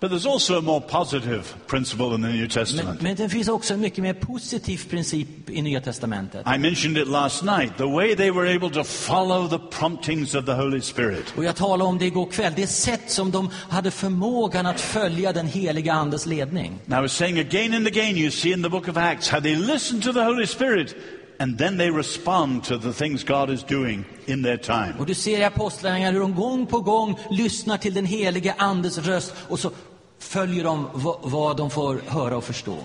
But 0.00 0.10
there's 0.10 0.26
also 0.26 0.58
a 0.58 0.62
more 0.62 0.80
positive 0.80 1.54
principle 1.66 2.14
in 2.14 2.22
the 2.22 2.28
New 2.28 2.38
Men, 2.38 2.48
Testament. 2.48 3.02
men 3.02 3.16
det 3.16 3.28
finns 3.28 3.48
också 3.48 3.74
en 3.74 3.80
mycket 3.80 4.02
mer 4.02 4.14
positiv 4.14 4.90
princip 4.90 5.50
i 5.50 5.62
Nya 5.62 5.80
Testamentet. 5.80 6.46
I 6.46 6.58
mentioned 6.58 6.98
it 6.98 7.08
last 7.08 7.42
night, 7.42 7.76
the 7.76 7.88
way 7.88 8.14
they 8.14 8.30
were 8.30 8.54
able 8.54 8.70
to 8.70 8.84
follow 8.84 9.48
the 9.48 9.58
promptings 9.58 10.34
of 10.34 10.46
the 10.46 10.54
Holy 10.54 10.80
Spirit. 10.80 11.34
Och 11.36 11.44
jag 11.44 11.56
talade 11.56 11.84
om 11.84 11.98
det 11.98 12.06
igår 12.06 12.26
kväll, 12.26 12.52
det 12.56 12.66
sätt 12.66 13.10
som 13.10 13.30
de 13.30 13.50
hade 13.68 13.90
förmågan 13.90 14.66
att 14.66 14.80
följa 14.80 15.32
den 15.32 15.46
heliga 15.46 15.92
Andes 15.92 16.26
ledning. 16.26 16.78
And 16.86 16.98
I 16.98 17.02
was 17.02 17.12
saying 17.12 17.38
again 17.38 17.74
and 17.74 17.86
again, 17.86 18.16
you 18.16 18.30
see 18.30 18.52
in 18.52 18.62
the 18.62 18.68
book 18.68 18.88
of 18.88 18.96
Acts 18.96 19.28
how 19.28 19.40
they 19.40 19.56
listen 19.56 20.00
to 20.00 20.12
the 20.12 20.24
Holy 20.24 20.46
Spirit 20.46 20.94
and 21.40 21.58
then 21.58 21.78
they 21.78 21.90
respond 21.90 22.64
to 22.64 22.78
the 22.78 22.92
things 22.92 23.24
God 23.24 23.50
is 23.50 23.62
doing 23.62 24.04
in 24.26 24.42
their 24.42 24.56
time. 24.56 24.94
Och 24.98 25.06
du 25.06 25.14
ser 25.14 25.38
i 25.38 25.44
Apostlagärningarna 25.44 26.12
hur 26.12 26.20
de 26.20 26.34
gång 26.34 26.66
på 26.66 26.80
gång 26.80 27.18
lyssnar 27.30 27.76
till 27.78 27.94
den 27.94 28.06
helige 28.06 28.54
Andes 28.58 28.98
röst 28.98 29.34
och 29.48 29.58
så 29.58 29.70
följer 30.18 30.64
de 30.64 30.88
vad, 31.22 31.56
de 31.56 31.70
får 31.70 32.00
höra 32.06 32.36
och 32.36 32.44
förstå. 32.44 32.78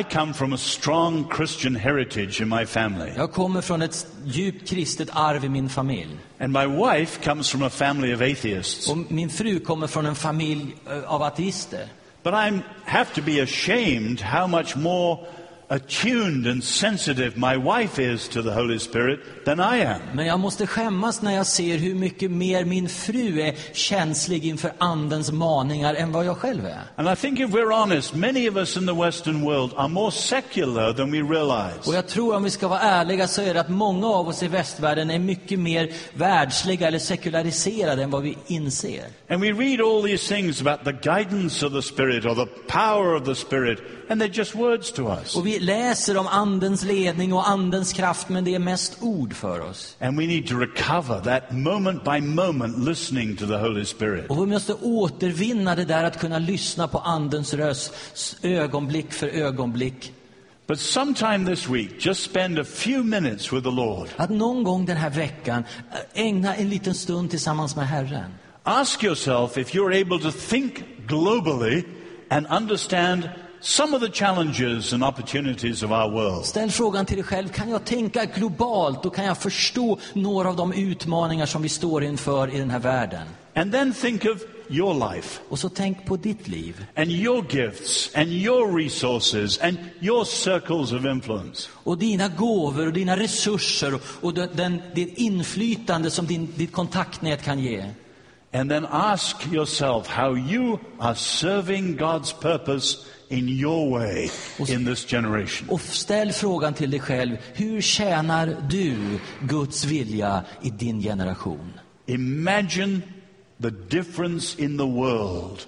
I 0.00 0.02
come 0.02 0.34
from 0.34 0.52
a 0.52 0.56
strong 0.56 1.24
Christian 1.36 1.76
heritage 1.76 2.40
in 2.40 2.48
my 2.48 2.66
family. 2.66 3.12
Jag 3.16 3.32
kommer 3.32 3.60
från 3.60 3.82
ett 3.82 4.06
djupt 4.24 4.68
kristet 4.68 5.08
arv 5.12 5.44
i 5.44 5.48
min 5.48 5.68
familj. 5.68 6.16
And 6.40 6.52
my 6.52 6.66
wife 6.66 7.24
comes 7.24 7.50
from 7.50 7.62
a 7.62 7.70
family 7.70 8.14
of 8.14 8.20
atheists. 8.20 8.90
Och 8.90 8.96
min 9.08 9.30
fru 9.30 9.60
kommer 9.60 9.86
från 9.86 10.06
en 10.06 10.14
familj 10.14 10.74
eh, 10.90 11.14
av 11.14 11.22
ateister. 11.22 11.86
But 12.22 12.34
I 12.34 12.62
have 12.84 13.14
to 13.14 13.22
be 13.22 13.42
ashamed 13.42 14.20
how 14.20 14.46
much 14.46 14.76
more 14.76 15.18
attuned 15.70 16.46
and 16.46 16.64
sensitive 16.64 17.36
my 17.36 17.56
wife 17.56 18.02
is 18.02 18.28
to 18.28 18.42
the 18.42 18.50
Holy 18.50 18.78
Spirit 18.78 19.44
than 19.44 19.60
I 19.60 19.84
am. 19.84 20.00
Men 20.12 20.26
jag 20.26 20.40
måste 20.40 20.66
skämmas 20.66 21.22
när 21.22 21.34
jag 21.34 21.46
ser 21.46 21.78
hur 21.78 21.94
mycket 21.94 22.30
mer 22.30 22.64
min 22.64 22.88
fru 22.88 23.40
är 23.40 23.54
känslig 23.72 24.44
inför 24.44 24.72
Andens 24.78 25.32
maningar 25.32 25.94
än 25.94 26.12
vad 26.12 26.24
jag 26.24 26.36
själv 26.36 26.66
är. 26.66 26.82
And 26.96 27.08
I 27.08 27.16
think 27.16 27.40
if 27.40 27.50
we're 27.50 27.80
honest, 27.80 28.14
many 28.14 28.48
of 28.48 28.56
us 28.56 28.76
in 28.76 28.86
the 28.86 28.94
Western 28.94 29.44
world 29.44 29.72
are 29.76 29.88
more 29.88 30.10
secular 30.10 30.92
than 30.92 31.12
we 31.12 31.18
realize. 31.18 31.88
Och 31.88 31.94
jag 31.94 32.06
tror 32.06 32.36
om 32.36 32.42
vi 32.42 32.50
ska 32.50 32.68
vara 32.68 32.80
ärliga 32.80 33.26
så 33.26 33.42
är 33.42 33.54
det 33.54 33.60
att 33.60 33.68
många 33.68 34.06
av 34.06 34.28
oss 34.28 34.42
i 34.42 34.48
västvärlden 34.48 35.10
är 35.10 35.18
mycket 35.18 35.58
mer 35.58 35.92
världsliga 36.14 36.86
eller 36.86 36.98
sekulariserade 36.98 38.02
än 38.02 38.10
vad 38.10 38.22
vi 38.22 38.38
inser. 38.46 39.04
And 39.28 39.40
we 39.40 39.52
read 39.52 39.80
all 39.80 40.02
these 40.02 40.34
things 40.34 40.60
about 40.60 40.84
the 40.84 41.10
guidance 41.10 41.66
of 41.66 41.72
the 41.72 41.82
Spirit 41.82 42.24
or 42.24 42.34
the 42.34 42.46
power 42.66 43.14
of 43.14 43.24
the 43.24 43.34
Spirit, 43.34 43.78
and 44.10 44.20
they're 44.20 44.38
just 44.38 44.54
words 44.54 44.92
to 44.92 45.08
us. 45.08 45.36
Och 45.36 45.46
vi 45.46 45.60
läser 45.60 46.16
om 46.16 46.26
Andens 46.26 46.84
ledning 46.84 47.32
och 47.32 47.48
Andens 47.48 47.92
kraft, 47.92 48.28
men 48.28 48.44
det 48.44 48.54
är 48.54 48.58
mest 48.58 48.96
ord 49.00 49.34
för 49.34 49.60
oss. 49.60 49.96
And 50.00 50.18
we 50.18 50.26
need 50.26 50.48
to 50.48 50.58
recover 50.58 51.20
that 51.20 51.52
moment 51.52 52.04
by 52.04 52.20
moment 52.20 52.88
listening 52.88 53.36
to 53.36 53.46
the 53.46 53.56
Holy 53.56 53.84
Spirit. 53.84 54.30
Och 54.30 54.46
vi 54.46 54.50
måste 54.50 54.74
återvinna 54.74 55.74
det 55.74 55.84
där 55.84 56.04
att 56.04 56.20
kunna 56.20 56.38
lyssna 56.38 56.88
på 56.88 56.98
Andens 56.98 57.54
röst, 57.54 57.94
ögonblick 58.42 59.12
för 59.12 59.28
ögonblick. 59.28 60.12
But 60.66 60.80
sometime 60.80 61.46
this 61.46 61.68
week, 61.68 62.06
just 62.06 62.22
spend 62.22 62.58
a 62.58 62.64
few 62.64 63.20
minutes 63.20 63.52
with 63.52 63.64
the 63.64 63.70
Lord. 63.70 64.08
Att 64.16 64.30
någon 64.30 64.62
gång 64.62 64.86
den 64.86 64.96
här 64.96 65.10
veckan 65.10 65.64
eh, 65.92 66.26
ägna 66.26 66.54
en 66.54 66.68
liten 66.68 66.94
stund 66.94 67.30
tillsammans 67.30 67.76
med 67.76 67.88
Herren. 67.88 68.34
Ask 68.62 69.04
yourself 69.04 69.58
if 69.58 69.74
you're 69.74 70.00
able 70.00 70.18
to 70.18 70.38
think 70.38 70.84
globally 71.06 71.84
and 72.28 72.46
understand 72.46 73.28
some 73.60 73.96
of 73.96 74.02
the 74.02 74.10
challenges 74.12 74.92
and 74.92 75.04
opportunities 75.04 75.82
of 75.82 75.90
our 75.90 76.10
world. 76.10 76.44
Ställ 76.46 76.70
frågan 76.70 77.06
till 77.06 77.16
dig 77.16 77.24
själv, 77.24 77.48
kan 77.48 77.70
jag 77.70 77.84
tänka 77.84 78.24
globalt 78.24 79.06
och 79.06 79.14
kan 79.14 79.24
jag 79.24 79.38
förstå 79.38 79.98
några 80.12 80.48
av 80.48 80.56
de 80.56 80.72
utmaningar 80.72 81.46
som 81.46 81.62
vi 81.62 81.68
står 81.68 82.04
inför 82.04 82.54
i 82.54 82.58
den 82.58 82.70
här 82.70 82.78
världen? 82.78 83.26
And 83.54 83.72
then 83.72 83.92
think 83.92 84.24
of 84.24 84.42
your 84.68 85.12
life 85.14 85.40
Och 85.48 85.58
så 85.58 85.68
tänk 85.68 86.06
på 86.06 86.16
ditt 86.16 86.48
liv 86.48 86.84
and 86.96 87.10
your 87.10 87.44
gifts 87.50 88.10
and 88.14 88.28
your 88.28 88.82
resources 88.84 89.60
and 89.60 89.76
your 90.00 90.24
circles 90.24 90.92
of 90.92 91.04
influence. 91.04 91.68
och 91.74 91.98
dina 91.98 92.28
gåvor 92.28 92.86
och 92.86 92.92
dina 92.92 93.16
resurser 93.16 94.00
och 94.20 94.34
den, 94.34 94.82
det 94.94 95.20
inflytande 95.20 96.10
som 96.10 96.26
din, 96.26 96.48
ditt 96.56 96.72
kontaktnät 96.72 97.42
kan 97.42 97.58
ge. 97.58 97.84
And 98.52 98.70
then 98.70 98.86
ask 98.90 99.52
yourself 99.52 100.06
how 100.08 100.36
you 100.36 100.78
are 100.98 101.14
serving 101.14 101.96
God's 101.96 102.32
purpose 102.40 102.98
in 103.30 103.48
your 103.48 103.90
way 103.90 104.30
in 104.68 104.84
this 104.84 105.04
generation. 105.04 105.68
Och 105.68 105.80
ställ 105.80 106.32
frågan 106.32 106.74
till 106.74 106.90
dig 106.90 107.00
själv, 107.00 107.36
hur 107.54 107.80
tjänar 107.80 108.56
du 108.68 108.96
Guds 109.40 109.84
vilja 109.84 110.44
i 110.62 110.70
din 110.70 111.00
generation? 111.00 111.72
Imagine 112.06 113.02
the 113.62 113.70
difference 113.70 114.62
in 114.62 114.78
the 114.78 114.86
world 114.86 115.66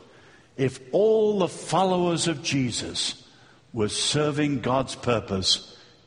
if 0.57 0.81
all 0.92 1.40
the 1.40 1.48
followers 1.48 2.29
of 2.29 2.42
Jesus 2.42 3.25
were 3.70 3.88
serving 3.88 4.61
God's 4.62 4.96
purpose 4.96 5.61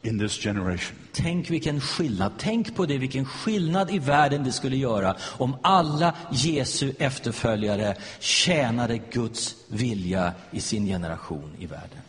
in 0.05 0.19
this 0.19 0.43
generation. 0.43 0.97
Tänk 1.11 1.49
vilken 1.49 1.81
skillnad, 1.81 2.31
tänk 2.37 2.75
på 2.75 2.85
det, 2.85 2.97
vilken 2.97 3.25
skillnad 3.25 3.91
i 3.91 3.99
världen 3.99 4.43
det 4.43 4.51
skulle 4.51 4.77
göra 4.77 5.15
om 5.21 5.55
alla 5.61 6.15
Jesu 6.31 6.93
efterföljare 6.99 7.95
tjänade 8.19 8.97
Guds 9.11 9.55
vilja 9.67 10.33
i 10.51 10.61
sin 10.61 10.85
generation 10.85 11.51
i 11.59 11.65
världen. 11.65 11.99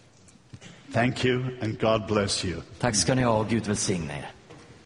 Thank 0.92 1.24
you 1.24 1.44
and 1.62 1.80
God 1.80 2.06
bless 2.06 2.44
you. 2.44 2.60
Tack 2.78 2.96
ska 2.96 3.14
ni 3.14 3.22
ha 3.22 3.38
och 3.38 3.48
Gud 3.48 3.66
välsigne 3.66 4.18
er. 4.18 4.35